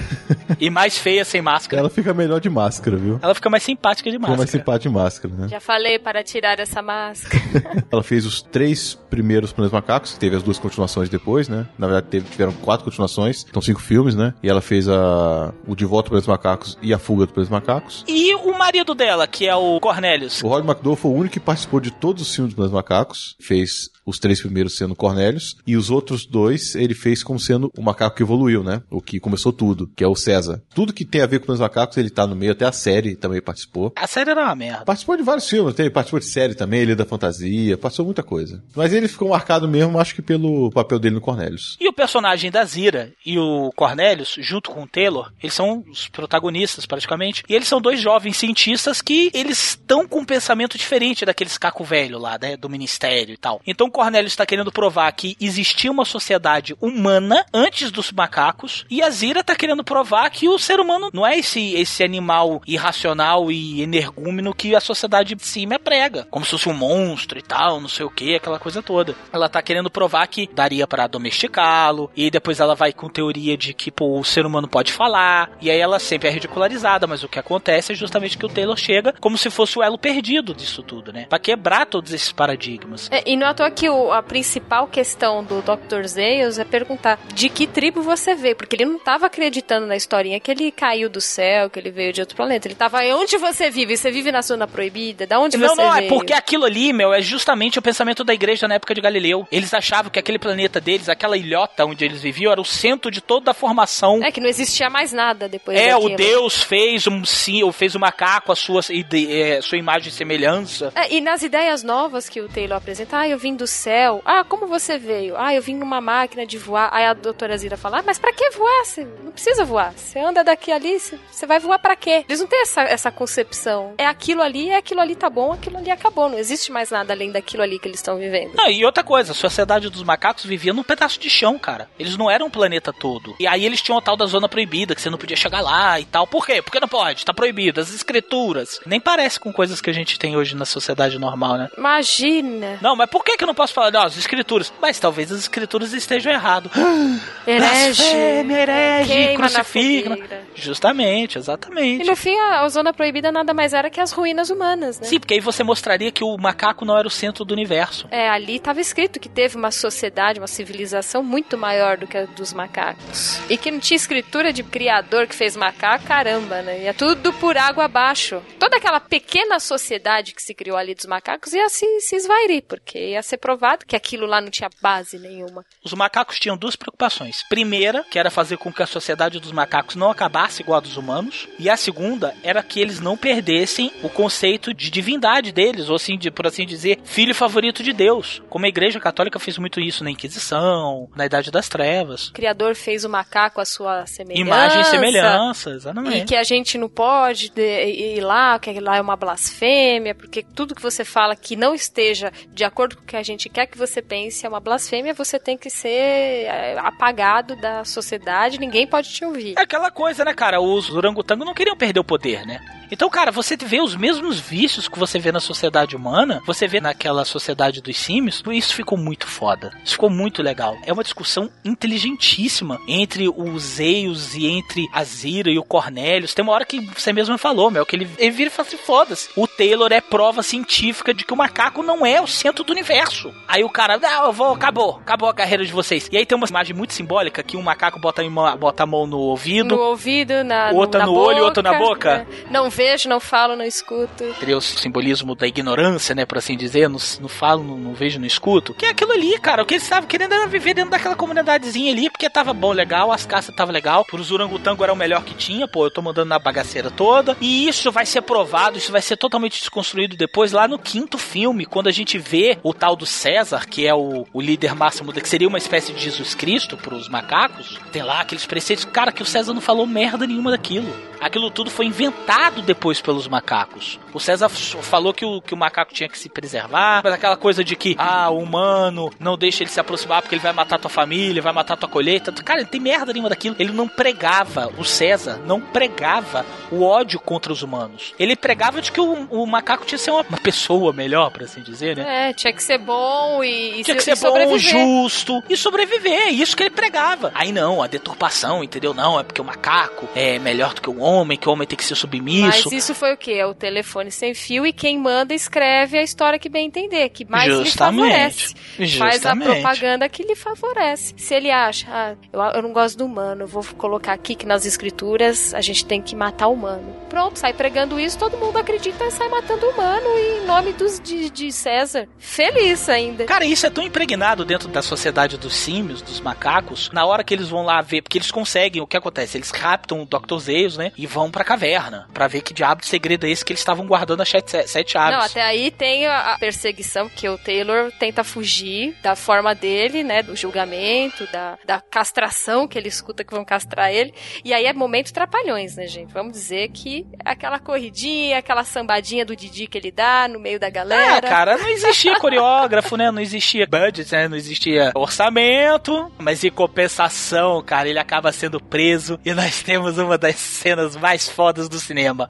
[0.59, 1.81] E mais feia sem máscara.
[1.81, 3.19] Ela fica melhor de máscara, viu?
[3.21, 4.37] Ela fica mais simpática de Fica máscara.
[4.37, 5.47] mais simpática de máscara, né?
[5.49, 7.43] Já falei para tirar essa máscara.
[7.91, 11.67] Ela fez os três primeiros Planetas Macacos, que teve as duas continuações depois, né?
[11.77, 14.33] Na verdade, teve, tiveram quatro continuações, então cinco filmes, né?
[14.41, 17.51] E ela fez a, o De Volta para os Macacos e a Fuga dos Planetas
[17.51, 18.03] Macacos.
[18.07, 20.41] E o marido dela, que é o Cornelius.
[20.43, 23.35] O Rod McDowell foi o único que participou de todos os filmes dos Planetas Macacos,
[23.39, 27.81] fez os três primeiros sendo Cornelius, e os outros dois ele fez como sendo o
[27.81, 28.81] macaco que evoluiu, né?
[28.89, 30.61] O que começou tudo, que é o César.
[30.73, 33.15] Tudo que tem a ver com os macacos, ele tá no meio, até a série
[33.15, 33.93] também participou.
[33.95, 34.85] A série era uma merda.
[34.85, 38.63] Participou de vários filmes, tem, participou de série também, ele da fantasia, passou muita coisa.
[38.75, 41.77] Mas ele ficou marcado mesmo, acho que pelo papel dele no Cornelius.
[41.79, 46.07] E o personagem da Zira e o Cornelius, junto com o Taylor, eles são os
[46.07, 47.43] protagonistas praticamente.
[47.47, 51.83] E eles são dois jovens cientistas que eles estão com um pensamento diferente daqueles caco
[51.83, 53.61] velho lá, né, do ministério e tal.
[53.65, 59.09] Então Cornelius está querendo provar que existia uma sociedade humana antes dos macacos e a
[59.09, 63.81] Zira está querendo provar que o ser humano não é esse, esse animal irracional e
[63.81, 67.87] energúmeno que a sociedade de cima prega, como se fosse um monstro e tal, não
[67.87, 69.15] sei o que, aquela coisa toda.
[69.31, 73.73] Ela tá querendo provar que daria para domesticá-lo, e depois ela vai com teoria de
[73.73, 77.29] que pô, o ser humano pode falar, e aí ela sempre é ridicularizada, mas o
[77.29, 80.81] que acontece é justamente que o Taylor chega como se fosse o elo perdido disso
[80.81, 81.27] tudo, né?
[81.29, 83.09] Pra quebrar todos esses paradigmas.
[83.11, 86.05] É, e não à toa que o- a principal questão do Dr.
[86.05, 90.39] Zeus é perguntar de que tribo você veio, porque ele não tava acreditando na historinha
[90.39, 92.67] que ele caiu do céu, que ele veio de outro planeta.
[92.67, 93.95] Ele tava, onde você vive?
[93.97, 95.25] Você vive na zona proibida?
[95.27, 96.05] Da onde não, você não, veio?
[96.05, 99.47] é porque aquilo ali, meu, é justamente o pensamento da igreja na época de Galileu.
[99.51, 103.21] Eles achavam que aquele planeta deles, aquela ilhota onde eles viviam, era o centro de
[103.21, 104.23] toda a formação.
[104.23, 106.13] É que não existia mais nada depois É, daquilo.
[106.13, 108.81] o Deus fez um sim, ou fez o macaco a sua,
[109.29, 110.91] é, sua imagem e semelhança.
[110.95, 114.21] É, e nas ideias novas que o Taylor apresenta, ah, eu vim do céu.
[114.25, 115.35] Ah, como você veio?
[115.37, 116.89] Ah, eu vim numa máquina de voar.
[116.93, 118.85] Aí a doutora Zira fala, ah, mas pra que voar?
[118.85, 119.93] Você não precisa voar.
[119.95, 122.23] Você anda daqui ali, você- vai voar pra quê?
[122.27, 123.93] Eles não têm essa, essa concepção.
[123.97, 126.29] É aquilo ali, é aquilo ali tá bom, aquilo ali acabou.
[126.29, 128.53] Não existe mais nada além daquilo ali que eles estão vivendo.
[128.55, 131.89] Não, e outra coisa, a sociedade dos macacos vivia num pedaço de chão, cara.
[131.99, 133.35] Eles não eram o planeta todo.
[133.39, 135.99] E aí eles tinham o tal da zona proibida, que você não podia chegar lá
[135.99, 136.25] e tal.
[136.27, 136.61] Por quê?
[136.61, 137.81] Porque não pode, tá proibido.
[137.81, 138.79] As escrituras.
[138.85, 141.69] Nem parece com coisas que a gente tem hoje na sociedade normal, né?
[141.77, 142.77] Imagina.
[142.81, 143.91] Não, mas por que que não posso falar?
[143.91, 144.73] Não, as escrituras.
[144.81, 146.69] Mas talvez as escrituras estejam errado.
[147.47, 148.03] Herege.
[148.03, 150.43] Herege, crucifica.
[150.55, 152.05] Justamente, E exatamente.
[152.05, 155.07] no fim, a, a zona proibida nada mais era que as ruínas humanas, né?
[155.07, 158.07] Sim, porque aí você mostraria que o macaco não era o centro do universo.
[158.11, 162.25] É, ali estava escrito que teve uma sociedade, uma civilização muito maior do que a
[162.25, 163.39] dos macacos.
[163.49, 166.83] E que não tinha escritura de criador que fez macaco, caramba, né?
[166.83, 168.41] Ia tudo por água abaixo.
[168.59, 173.11] Toda aquela pequena sociedade que se criou ali dos macacos ia se, se esvairir, porque
[173.11, 175.63] ia ser provado que aquilo lá não tinha base nenhuma.
[175.83, 177.43] Os macacos tinham duas preocupações.
[177.49, 180.97] Primeira, que era fazer com que a sociedade dos macacos não acabasse igual a dos
[180.97, 181.47] humanos.
[181.59, 186.17] E a segunda era que eles não perdessem o conceito de divindade deles, ou assim,
[186.17, 188.41] de, por assim dizer, filho favorito de Deus.
[188.49, 192.29] Como a igreja católica fez muito isso na Inquisição, na Idade das Trevas.
[192.29, 194.41] O criador fez o macaco à sua semelhança.
[194.41, 196.17] Imagem e semelhança, exatamente.
[196.23, 200.43] E que a gente não pode de- ir lá, que lá é uma blasfêmia, porque
[200.43, 203.65] tudo que você fala que não esteja de acordo com o que a gente quer
[203.67, 208.87] que você pense é uma blasfêmia, você tem que ser é, apagado da sociedade, ninguém
[208.87, 209.55] pode te ouvir.
[209.57, 210.59] É aquela coisa, né, cara?
[210.61, 212.59] Os orangotangos não queriam perder o poder, né?
[212.93, 216.79] Então, cara, você vê os mesmos vícios que você vê na sociedade humana, você vê
[216.79, 219.71] naquela sociedade dos símios, isso ficou muito foda.
[219.83, 220.77] Isso ficou muito legal.
[220.85, 226.35] É uma discussão inteligentíssima entre os Eios e entre a Zira e o Cornelius.
[226.35, 228.77] Tem uma hora que você mesmo falou, meu, que ele, ele vira e fala assim,
[228.77, 229.27] foda-se.
[229.35, 233.32] O Taylor é prova científica de que o macaco não é o centro do universo.
[233.47, 236.09] Aí o cara, não, eu vou, acabou, acabou a carreira de vocês.
[236.11, 239.05] E aí tem uma imagem muito simbólica que um macaco bota, uma- bota a mão
[239.05, 242.17] no ouvido, No ouvido, na, outra na no olho boca, outra na boca.
[242.19, 242.27] né?
[242.49, 244.33] Não vejo, não falo, não escuto.
[244.39, 248.19] Seria o simbolismo da ignorância, né, por assim dizer, não, não falo, não, não vejo,
[248.19, 248.73] não escuto.
[248.73, 251.91] Que é aquilo ali, cara, o que eles estavam querendo era viver dentro daquela comunidadezinha
[251.91, 255.33] ali, porque tava bom, legal, as caças tava legal, pros orangotango era o melhor que
[255.35, 259.01] tinha, pô, eu tô mandando na bagaceira toda, e isso vai ser provado, isso vai
[259.01, 263.05] ser totalmente desconstruído depois, lá no quinto filme, quando a gente vê o tal do
[263.13, 267.07] César, que é o, o líder máximo, que seria uma espécie de Jesus Cristo pros
[267.07, 270.93] macacos, tem lá aqueles preceitos, cara, que o César não falou merda nenhuma daquilo.
[271.21, 273.97] Aquilo tudo foi inventado depois pelos macacos.
[274.13, 277.63] O César falou que o, que o macaco tinha que se preservar, mas aquela coisa
[277.63, 280.89] de que, ah, o humano não deixa ele se aproximar porque ele vai matar tua
[280.89, 282.31] família, vai matar tua colheita.
[282.43, 283.55] Cara, tem merda nenhuma daquilo.
[283.57, 288.13] Ele não pregava, o César não pregava o ódio contra os humanos.
[288.19, 291.43] Ele pregava de que o, o macaco tinha que ser uma, uma pessoa melhor, por
[291.43, 292.29] assim dizer, né?
[292.29, 293.02] É, tinha que ser bom
[293.43, 296.29] e, e Tinha que ser bom, justo e sobreviver.
[296.33, 297.31] Isso que ele pregava.
[297.35, 298.93] Aí não, a deturpação, entendeu?
[298.93, 301.77] Não, é porque o macaco é melhor do que o homem, que o homem tem
[301.77, 302.69] que ser submisso.
[302.69, 303.33] Mas isso foi o quê?
[303.33, 307.25] É o telefone sem fio e quem manda escreve a história que bem entender, que
[307.25, 308.53] mais lhe Justamente.
[308.53, 308.55] favorece.
[308.97, 309.51] Faz a Justamente.
[309.51, 311.13] propaganda que lhe favorece.
[311.17, 314.65] Se ele acha, ah, eu, eu não gosto do humano, vou colocar aqui que nas
[314.65, 316.95] escrituras a gente tem que matar o humano.
[317.09, 320.73] Pronto, sai pregando isso, todo mundo acredita e sai matando o humano e em nome
[320.73, 322.07] dos, de, de César.
[322.17, 323.25] Feliz ainda.
[323.25, 327.33] Cara, isso é tão impregnado dentro da sociedade dos símios, dos macacos, na hora que
[327.33, 329.37] eles vão lá ver, porque eles conseguem, o que acontece?
[329.37, 330.37] Eles raptam o Dr.
[330.39, 330.91] Zeus, né?
[330.97, 333.85] E vão pra caverna, pra ver que diabo de segredo é esse que eles estavam
[333.85, 335.17] guardando as sete, sete chaves.
[335.17, 340.03] Não, até aí tem a a perseguição, que o Taylor tenta fugir da forma dele,
[340.03, 340.23] né?
[340.23, 344.13] Do julgamento, da, da castração que ele escuta que vão castrar ele.
[344.43, 346.13] E aí é momento trapalhões, né, gente?
[346.13, 350.69] Vamos dizer que aquela corridinha, aquela sambadinha do Didi que ele dá no meio da
[350.69, 351.27] galera.
[351.27, 353.11] É, cara, não existia coreógrafo, né?
[353.11, 354.27] Não existia budget, né?
[354.27, 356.11] Não existia orçamento.
[356.17, 361.27] Mas em compensação, cara, ele acaba sendo preso e nós temos uma das cenas mais
[361.29, 362.27] fodas do cinema.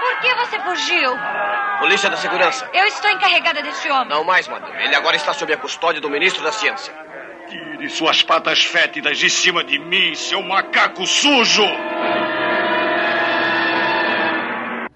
[0.00, 1.10] Por que você fugiu?
[1.78, 2.68] Polícia da Segurança.
[2.72, 4.08] Eu estou encarregada desse homem.
[4.08, 4.82] Não mais, madame.
[4.82, 6.92] Ele agora está sob a custódia do ministro da Ciência.
[7.48, 11.64] Tire suas patas fétidas de cima de mim, seu macaco sujo!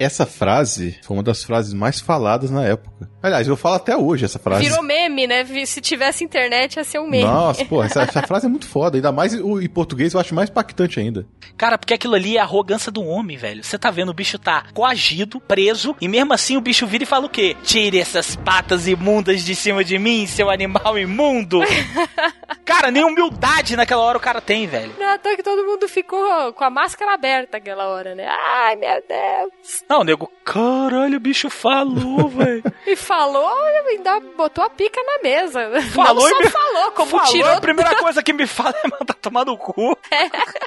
[0.01, 3.09] Essa frase foi uma das frases mais faladas na época.
[3.21, 4.63] Aliás, eu falo até hoje essa frase.
[4.63, 5.45] Virou meme, né?
[5.65, 7.23] Se tivesse internet ia ser um meme.
[7.23, 8.97] Nossa, pô, essa, essa frase é muito foda.
[8.97, 11.27] Ainda mais o- em português eu acho mais impactante ainda.
[11.55, 13.63] Cara, porque aquilo ali é a arrogância do homem, velho.
[13.63, 17.07] Você tá vendo, o bicho tá coagido, preso, e mesmo assim o bicho vira e
[17.07, 17.55] fala o quê?
[17.63, 21.59] Tire essas patas imundas de cima de mim, seu animal imundo.
[22.73, 24.93] cara, nem humildade naquela hora o cara tem, velho.
[24.99, 28.27] Não, até que todo mundo ficou com a máscara aberta aquela hora, né?
[28.27, 29.83] Ai, meu Deus.
[29.89, 32.63] Não, o nego, caralho, o bicho falou, velho.
[32.85, 35.81] E falou e ainda botou a pica na mesa.
[35.93, 37.51] Falou Não e só me- falou, como falou, tirou.
[37.51, 39.97] a primeira coisa que me fala é mandar tomar no cu.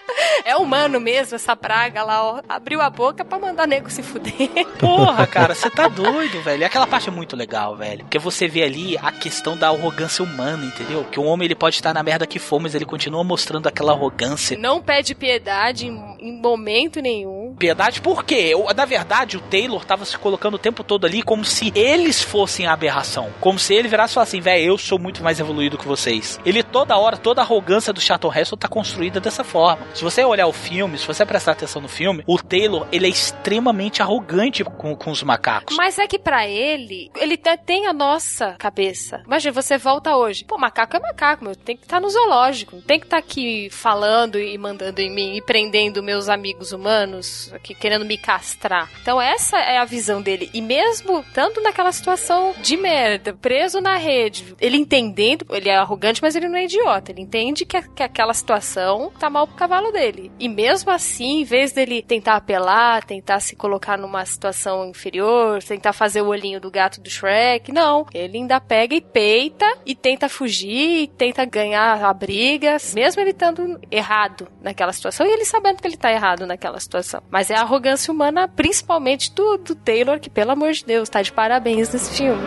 [0.45, 2.41] É humano mesmo essa praga lá, ó.
[2.49, 4.35] Abriu a boca pra mandar nego se fuder.
[4.79, 6.63] Porra, cara, você tá doido, velho.
[6.63, 8.01] E Aquela parte é muito legal, velho.
[8.05, 11.05] Porque você vê ali a questão da arrogância humana, entendeu?
[11.11, 13.93] Que o homem ele pode estar na merda que for, mas ele continua mostrando aquela
[13.93, 14.59] arrogância.
[14.59, 17.55] Não pede piedade em, em momento nenhum.
[17.59, 18.51] Piedade por quê?
[18.53, 22.23] Eu- Na verdade, o Taylor tava se colocando o tempo todo ali como se eles
[22.23, 23.33] fossem a aberração.
[23.41, 26.39] Como se ele virasse e falasse assim, velho, eu sou muito mais evoluído que vocês.
[26.45, 29.87] Ele toda hora, toda a arrogância do Charlton Heston tá construída dessa forma.
[29.95, 33.09] Se você olhar o filme, se você prestar atenção no filme, o Taylor, ele é
[33.09, 35.77] extremamente arrogante com, com os macacos.
[35.77, 39.23] Mas é que pra ele, ele te- tem a nossa cabeça.
[39.27, 40.45] Imagina, você volta hoje.
[40.45, 41.55] Pô, macaco é macaco, meu.
[41.55, 42.77] Tem estar no zoológico.
[42.77, 47.53] Não tem que estar aqui falando e mandando em mim e prendendo meus amigos humanos,
[47.53, 48.91] aqui querendo me castrar.
[49.01, 50.51] Então essa é a visão dele.
[50.53, 56.23] E mesmo estando naquela situação de merda, preso na rede, ele entendendo, ele é arrogante,
[56.23, 57.13] mas ele não é idiota.
[57.13, 60.33] Ele entende que, que aquela situação tá mal pro cavalo dele.
[60.39, 65.93] E mesmo assim, em vez dele tentar apelar, tentar se colocar numa situação inferior, tentar
[65.93, 68.07] fazer o olhinho do gato do Shrek, não.
[68.13, 73.31] Ele ainda pega e peita e tenta fugir, e tenta ganhar a briga, mesmo ele
[73.31, 77.23] estando errado naquela situação e ele sabendo que ele tá errado naquela situação.
[77.31, 81.23] Mas é a arrogância humana, principalmente do, do Taylor, que pelo amor de Deus, tá
[81.23, 82.43] de parabéns nesse filme.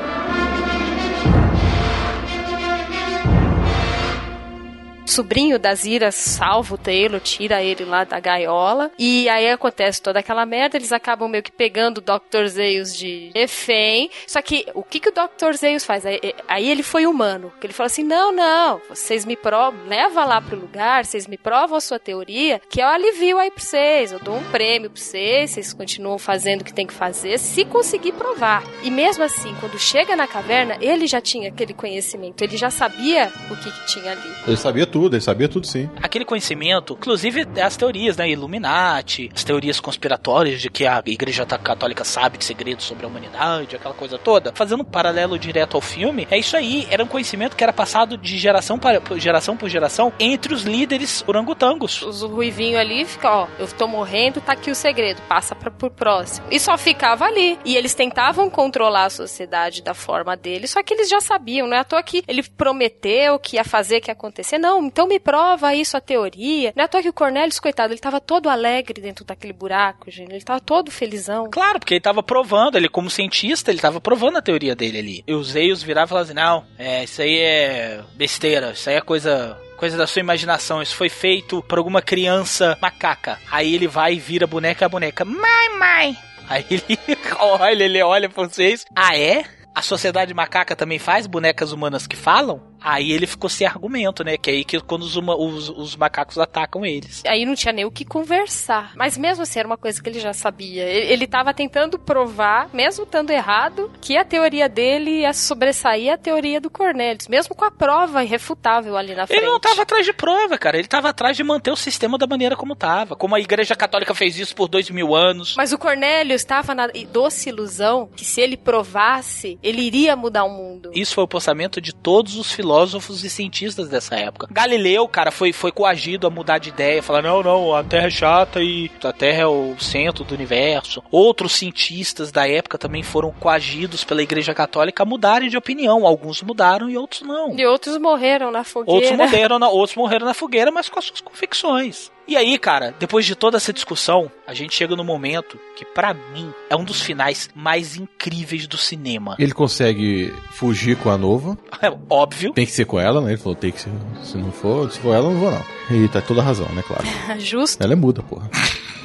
[5.17, 8.91] Sobrinho da Zira salva o Taylor, tira ele lá da gaiola.
[8.99, 10.77] E aí acontece toda aquela merda.
[10.77, 12.45] Eles acabam meio que pegando o Dr.
[12.47, 14.11] Zeus de refém.
[14.27, 15.53] Só que o que, que o Dr.
[15.55, 16.05] Zeus faz?
[16.05, 17.51] Aí, aí ele foi humano.
[17.63, 21.77] Ele falou assim: não, não, vocês me provam, leva lá pro lugar, vocês me provam
[21.77, 24.11] a sua teoria, que eu alivio aí pra vocês.
[24.11, 27.65] Eu dou um prêmio pra vocês, vocês continuam fazendo o que tem que fazer, se
[27.65, 28.63] conseguir provar.
[28.83, 33.31] E mesmo assim, quando chega na caverna, ele já tinha aquele conhecimento, ele já sabia
[33.49, 34.31] o que, que tinha ali.
[34.47, 35.89] Ele sabia tudo, ele sabia tudo sim.
[36.01, 38.29] Aquele conhecimento, inclusive as teorias, né?
[38.29, 43.75] Illuminati, as teorias conspiratórias de que a Igreja Católica sabe de segredos sobre a humanidade,
[43.75, 44.51] aquela coisa toda.
[44.53, 46.87] Fazendo um paralelo direto ao filme, é isso aí.
[46.89, 51.23] Era um conhecimento que era passado de geração para geração por geração entre os líderes
[51.27, 52.01] orangotangos.
[52.01, 55.89] Os ruivinho ali fica, ó, eu tô morrendo, tá aqui o segredo, passa para pro
[55.89, 56.47] próximo.
[56.51, 57.57] E só ficava ali.
[57.65, 61.75] E eles tentavam controlar a sociedade da forma deles, só que eles já sabiam, não
[61.75, 64.57] é à toa que ele prometeu que ia fazer que ia acontecer.
[64.57, 66.73] Não, então me prova isso a teoria.
[66.75, 70.09] Não é à toa que o Cornelius, coitado, ele tava todo alegre dentro daquele buraco,
[70.09, 70.31] gente.
[70.31, 71.51] Ele tava todo felizão.
[71.51, 75.23] Claro, porque ele tava provando, ele como cientista, ele tava provando a teoria dele ali.
[75.27, 79.01] E os Eios e falavam assim, não, é, isso aí é besteira, isso aí é
[79.01, 80.81] coisa coisa da sua imaginação.
[80.81, 83.37] Isso foi feito por alguma criança macaca.
[83.51, 85.23] Aí ele vai e vira boneca a boneca.
[85.23, 86.17] Mãe, mãe.
[86.49, 86.97] Aí ele
[87.37, 88.83] olha, ele olha pra vocês.
[88.95, 89.45] Ah, é?
[89.75, 92.66] A sociedade macaca também faz bonecas humanas que falam?
[92.87, 94.37] Aí ele ficou sem argumento, né?
[94.37, 97.21] Que é aí que quando os, os, os, macacos atacam eles.
[97.27, 98.93] Aí não tinha nem o que conversar.
[98.95, 100.83] Mas mesmo assim era uma coisa que ele já sabia.
[100.83, 106.17] Ele, ele tava tentando provar, mesmo estando errado, que a teoria dele ia sobressair a
[106.17, 107.27] teoria do Cornelius.
[107.27, 109.41] Mesmo com a prova irrefutável ali na frente.
[109.41, 110.77] Ele não tava atrás de prova, cara.
[110.77, 113.17] Ele tava atrás de manter o sistema da maneira como tava.
[113.17, 115.55] Como a igreja católica fez isso por dois mil anos.
[115.57, 120.49] Mas o Cornelius estava na doce ilusão que se ele provasse, ele iria mudar o
[120.49, 120.89] mundo.
[120.93, 124.47] Isso foi o pensamento de todos os filósofos filósofos e cientistas dessa época.
[124.51, 128.09] Galileu, cara, foi, foi coagido a mudar de ideia, falar: não, não, a Terra é
[128.09, 131.03] chata e a Terra é o centro do universo.
[131.11, 136.05] Outros cientistas da época também foram coagidos pela Igreja Católica a mudarem de opinião.
[136.05, 137.57] Alguns mudaram e outros não.
[137.57, 138.93] E outros morreram na fogueira.
[138.93, 142.11] Outros morreram na, outros morreram na fogueira, mas com as suas convicções.
[142.27, 146.13] E aí, cara, depois de toda essa discussão, a gente chega no momento que, para
[146.13, 149.37] mim, é um dos finais mais incríveis do cinema.
[149.39, 151.57] Ele consegue fugir com a nova.
[151.79, 152.53] É óbvio.
[152.53, 153.29] Tem que ser com ela, né?
[153.33, 153.91] Ele falou, tem que ser.
[154.23, 155.63] Se não for, se for ela, não vou não.
[155.91, 156.81] E tá toda razão, né?
[156.81, 157.03] Claro.
[157.39, 157.81] Justo.
[157.83, 158.49] Ela é muda, porra.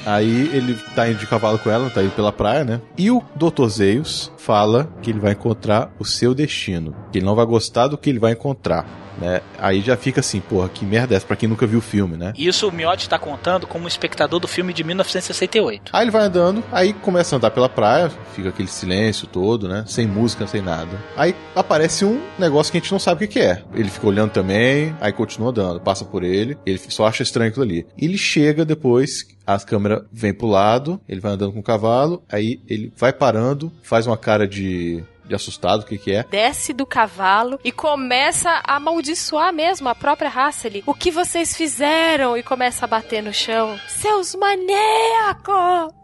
[0.07, 2.81] Aí ele tá indo de cavalo com ela, tá indo pela praia, né?
[2.97, 3.67] E o Dr.
[3.69, 6.97] Zeus fala que ele vai encontrar o seu destino.
[7.13, 9.41] Que ele não vai gostar do que ele vai encontrar né?
[9.59, 12.17] Aí já fica assim, porra, que merda é essa pra quem nunca viu o filme,
[12.17, 12.33] né?
[12.37, 15.91] Isso o Miotti tá contando como espectador do filme de 1968.
[15.93, 19.85] Aí ele vai andando, aí começa a andar pela praia, fica aquele silêncio todo, né?
[19.87, 20.99] Sem música, sem nada.
[21.17, 23.63] Aí aparece um negócio que a gente não sabe o que, é.
[23.75, 27.65] Ele fica olhando também, aí continua andando, passa por ele, ele só acha estranho aquilo
[27.65, 27.87] ali.
[27.99, 32.61] Ele chega depois, as câmeras vêm pro lado, ele vai andando com o cavalo, aí
[32.69, 35.03] ele vai parando, faz uma cara de
[35.33, 36.25] de assustado, o que que é?
[36.25, 40.83] Desce do cavalo e começa a amaldiçoar mesmo a própria raça ali.
[40.87, 42.37] O que vocês fizeram?
[42.37, 43.79] E começa a bater no chão.
[43.89, 45.95] Seus maníacos!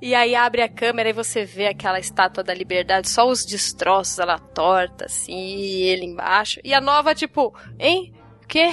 [0.00, 4.20] E aí abre a câmera e você vê aquela estátua da liberdade, só os destroços,
[4.20, 6.60] ela torta, assim, e ele embaixo.
[6.62, 8.14] E a nova, tipo, hein?
[8.44, 8.68] O quê?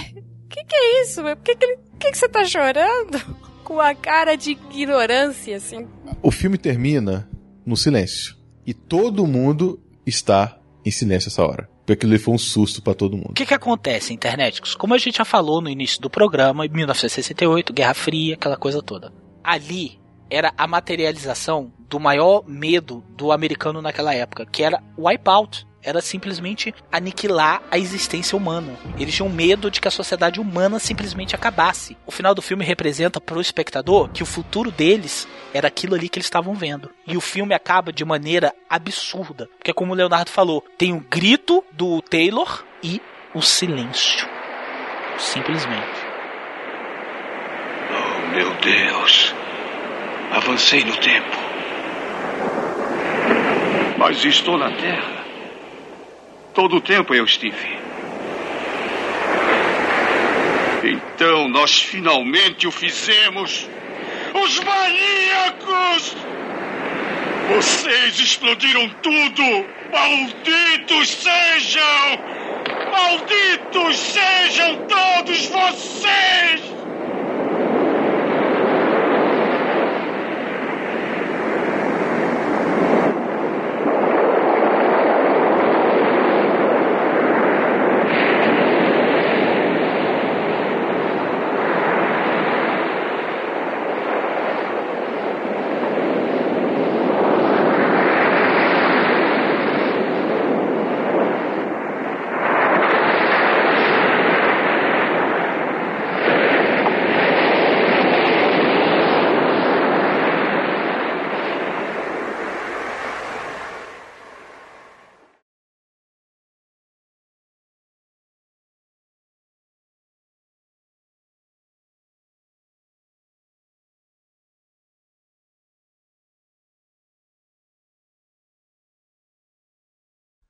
[0.45, 1.24] O que, que é isso?
[1.24, 1.80] Por que, que, ele...
[1.99, 3.20] que, que você tá chorando?
[3.66, 5.88] Com a cara de ignorância, assim.
[6.22, 7.28] O filme termina
[7.66, 8.36] no silêncio.
[8.64, 11.70] E todo mundo está em silêncio essa hora.
[11.80, 13.32] Porque aquilo foi um susto para todo mundo.
[13.32, 14.74] O que, que acontece, internéticos?
[14.74, 18.82] Como a gente já falou no início do programa, em 1968, Guerra Fria, aquela coisa
[18.82, 19.14] toda.
[19.43, 19.99] Ali
[20.30, 26.02] era a materialização do maior medo do americano naquela época, que era o wipeout era
[26.02, 28.76] simplesmente aniquilar a existência humana.
[28.98, 31.96] Eles tinham medo de que a sociedade humana simplesmente acabasse.
[32.06, 36.10] O final do filme representa para o espectador que o futuro deles era aquilo ali
[36.10, 36.90] que eles estavam vendo.
[37.06, 41.64] E o filme acaba de maneira absurda, porque como o Leonardo falou, tem o grito
[41.72, 43.00] do Taylor e
[43.34, 44.28] o silêncio.
[45.20, 46.06] Simplesmente.
[47.92, 49.34] Oh, meu Deus.
[50.32, 51.38] Avancei no tempo.
[53.98, 55.14] Mas estou na Terra.
[56.56, 57.78] Todo o tempo eu estive.
[60.84, 63.68] Então nós finalmente o fizemos.
[64.34, 66.16] Os maníacos!
[67.49, 69.66] Vocês explodiram tudo!
[69.91, 72.20] Malditos sejam!
[72.89, 76.75] Malditos sejam todos vocês!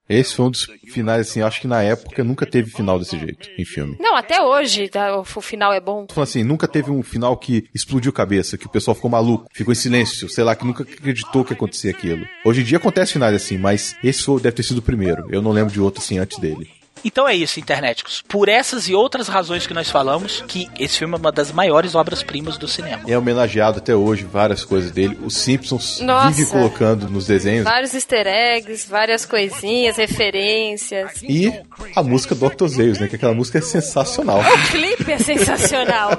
[0.07, 3.49] Esse foi um dos finais, assim, acho que na época nunca teve final desse jeito
[3.57, 3.95] em filme.
[3.99, 6.05] Não, até hoje tá, o, final é bom.
[6.09, 9.71] Falando assim, nunca teve um final que explodiu cabeça, que o pessoal ficou maluco, ficou
[9.71, 12.25] em silêncio, sei lá, que nunca acreditou que acontecia aquilo.
[12.45, 15.25] Hoje em dia acontece finais assim, mas esse foi- deve ter sido o primeiro.
[15.31, 16.69] Eu não lembro de outro assim antes dele.
[17.05, 18.23] Então é isso, internéticos.
[18.27, 21.93] Por essas e outras razões que nós falamos, que esse filme é uma das maiores
[21.93, 23.03] obras-primas do cinema.
[23.07, 25.15] É homenageado até hoje várias coisas dele.
[25.23, 26.31] Os Simpsons Nossa.
[26.31, 27.63] vivem colocando nos desenhos.
[27.63, 31.21] Vários easter eggs, várias coisinhas, referências.
[31.21, 31.53] E
[31.95, 32.65] a música Dr.
[32.67, 33.07] Zeus, né?
[33.07, 34.39] Que aquela música é sensacional.
[34.39, 36.11] O clipe é sensacional.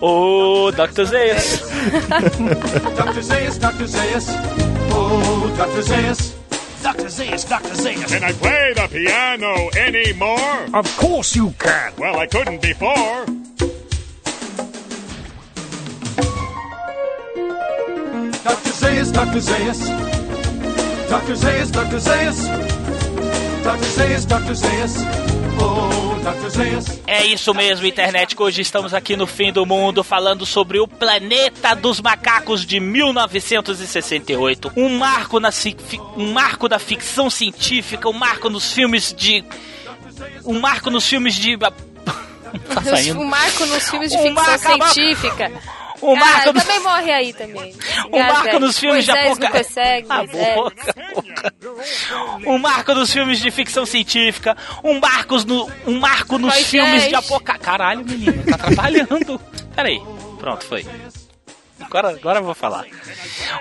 [0.00, 1.04] Ô, Dr.
[1.04, 1.62] Zeus.
[2.94, 3.20] Dr.
[3.20, 3.86] Zayas, Dr.
[3.86, 4.26] Zayas.
[4.92, 5.82] Oh, Dr.
[5.82, 6.33] Zayas.
[6.84, 7.08] Dr.
[7.08, 7.70] Zayas, Dr.
[7.70, 8.08] Zayas.
[8.08, 10.66] Can I play the piano anymore?
[10.74, 11.94] Of course you can.
[11.96, 13.24] Well, I couldn't before.
[18.44, 18.72] Dr.
[18.80, 19.40] Zayas, Dr.
[19.40, 19.80] Zayas.
[21.08, 21.32] Dr.
[21.32, 22.00] Zayas, Dr.
[22.00, 22.44] Zayas.
[23.64, 23.90] Dr.
[23.96, 24.52] Zayas, Dr.
[24.52, 24.94] Zayas.
[25.58, 25.88] Oh, Dr.
[25.88, 25.93] Zayas.
[27.06, 28.34] É isso mesmo, internet.
[28.34, 32.80] que Hoje estamos aqui no fim do mundo falando sobre o Planeta dos Macacos de
[32.80, 34.72] 1968.
[34.76, 35.50] Um marco, na,
[36.16, 39.44] um marco da ficção científica, um marco nos filmes de.
[40.44, 41.58] Um marco nos filmes de.
[41.58, 41.74] tá
[42.82, 43.20] saindo.
[43.20, 45.52] O Marco nos filmes de ficção científica.
[46.06, 47.74] O Marco ah, nos- também morre aí também.
[48.12, 50.54] O Marco nos filmes de Moisés não apoca- consegue, A Moisés.
[50.54, 50.94] boca,
[52.46, 54.56] Um marco nos filmes de ficção científica.
[54.82, 56.66] Um marco, no, um marco nos Moisés.
[56.68, 57.64] filmes de apocalipse.
[57.64, 59.40] Caralho, menino, tá atrapalhando.
[59.74, 60.00] Peraí.
[60.38, 60.86] Pronto, foi.
[61.80, 62.84] Agora, agora eu vou falar.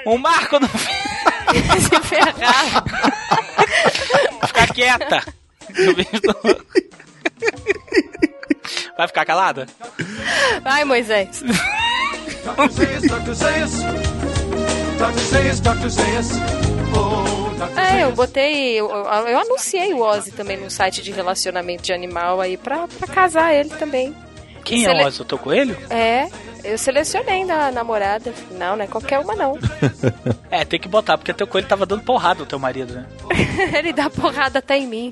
[0.05, 0.67] Um marco no.
[0.67, 2.83] Se ferrar.
[4.47, 5.23] Ficar quieta.
[8.97, 9.65] Vai ficar calada?
[10.61, 11.43] Vai, Moisés.
[12.43, 12.53] Dr.
[13.07, 13.33] Dr.
[14.99, 15.61] Dr.
[15.61, 15.89] Dr.
[16.95, 17.79] Oh.
[17.79, 18.73] É, eu botei.
[18.79, 23.07] Eu, eu- anunciei o Ozzy também no site de relacionamento de animal aí pra, pra
[23.07, 24.13] casar ele também.
[24.63, 25.21] Quem Sele- é o Ozzy?
[25.21, 25.77] O teu coelho?
[25.89, 26.27] É,
[26.63, 28.33] eu selecionei na namorada.
[28.51, 29.57] Não, não é qualquer uma, não.
[30.49, 33.07] É, tem que botar, porque teu coelho tava dando porrada no teu marido, né?
[33.75, 35.11] ele dá porrada até em mim.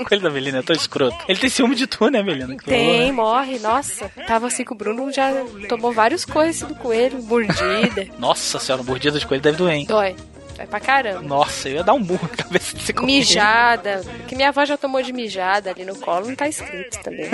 [0.00, 1.16] O coelho da Melina é tão escroto.
[1.28, 2.56] Ele tem ciúme de tu, né, Melina?
[2.56, 3.12] Que Tem, horror.
[3.14, 3.58] morre.
[3.60, 5.30] Nossa, tava assim que o Bruno já
[5.68, 8.08] tomou vários coices do coelho, mordida.
[8.18, 9.86] Nossa senhora, mordida de coelho deve doer, hein?
[9.86, 10.16] Dói.
[10.60, 11.22] Dói pra caramba.
[11.22, 13.06] Nossa, eu ia dar um murro na cabeça desse coelho.
[13.06, 14.02] Mijada.
[14.28, 17.30] Que minha avó já tomou de mijada ali no colo, não tá escrito também.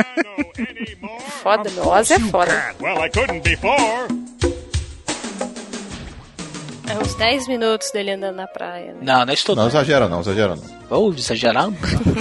[1.42, 2.74] Foda, meu Ozzy é foda.
[2.80, 4.06] Well, I couldn't before.
[6.88, 8.92] É uns 10 minutos dele andando na praia.
[8.92, 8.98] Né?
[9.02, 9.60] Não, não é isso tudo.
[9.60, 10.64] Não exagera não, exagera não.
[10.88, 11.76] Ou exagerando?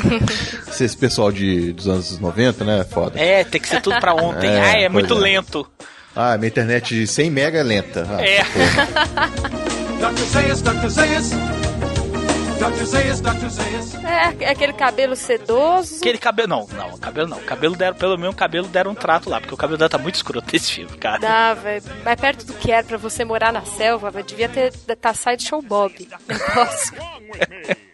[0.68, 2.80] Esse pessoal de, dos anos 90, né?
[2.80, 3.20] é Foda.
[3.20, 4.50] É, tem que ser tudo pra ontem.
[4.50, 5.18] É, Ai, é muito é.
[5.18, 5.70] lento.
[6.16, 8.08] Ah, minha internet de 100 mega é lenta.
[8.10, 8.42] Ah, É.
[10.00, 10.26] Dr.
[10.26, 10.90] Zayas, Dr.
[10.90, 11.32] Zayas.
[12.60, 12.86] Dr.
[12.86, 13.50] Zayas, Dr.
[13.50, 13.96] Zayas.
[13.96, 15.98] É, aquele cabelo sedoso.
[15.98, 16.48] Aquele cabelo.
[16.48, 17.40] Não, não, cabelo não.
[17.40, 20.16] Cabelo deram, pelo menos, cabelo deram um trato lá, porque o cabelo dela tá muito
[20.16, 21.20] escroto nesse filme, cara.
[21.20, 21.70] Dava,
[22.04, 25.44] mais perto do que era pra você morar na selva, velho, devia ter tá side
[25.44, 26.08] show Bob.
[26.28, 26.96] Negócio.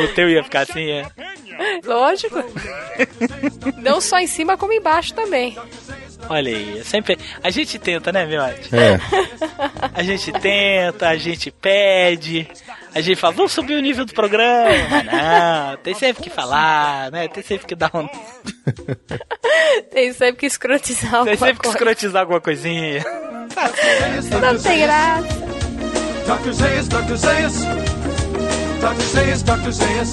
[0.00, 1.06] O teu ia ficar assim, é.
[1.84, 2.36] Lógico.
[3.78, 5.56] Não só em cima, como embaixo também.
[6.28, 7.18] Olha aí, é sempre.
[7.42, 8.68] A gente tenta, né, meu arte?
[8.74, 8.98] É.
[9.94, 12.48] A gente tenta, a gente pede,
[12.94, 14.70] a gente fala, vamos subir o nível do programa.
[14.90, 17.28] Mas Não, tem sempre que falar, né?
[17.28, 18.08] Tem sempre que dar um.
[19.92, 23.04] Tem sempre que escrotizar Tem alguma sempre que escrotizar alguma coisinha.
[24.40, 25.26] Não tem graça.
[26.26, 26.52] Dr.
[26.52, 27.16] Zayas, Dr.
[27.16, 27.54] Zayas.
[28.80, 29.02] Dr.
[29.12, 29.70] Zayas, Dr.
[29.70, 30.12] Zayas.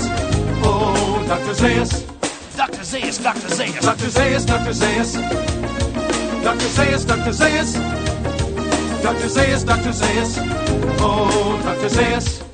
[0.63, 1.53] Oh, Dr.
[1.53, 2.05] Zayas.
[2.55, 2.83] Dr.
[2.83, 3.55] Zayas, Dr.
[3.55, 3.85] Zayas.
[3.85, 4.09] Dr.
[4.09, 4.73] Zayas, Dr.
[4.73, 5.13] Zayas.
[6.43, 6.67] Dr.
[6.75, 7.33] Zayas, Dr.
[7.33, 7.73] Zayas.
[9.01, 9.29] Dr.
[9.29, 9.93] Zayas, Dr.
[9.93, 10.37] Zayas.
[10.99, 11.89] Oh, Dr.
[11.89, 12.52] Zayas.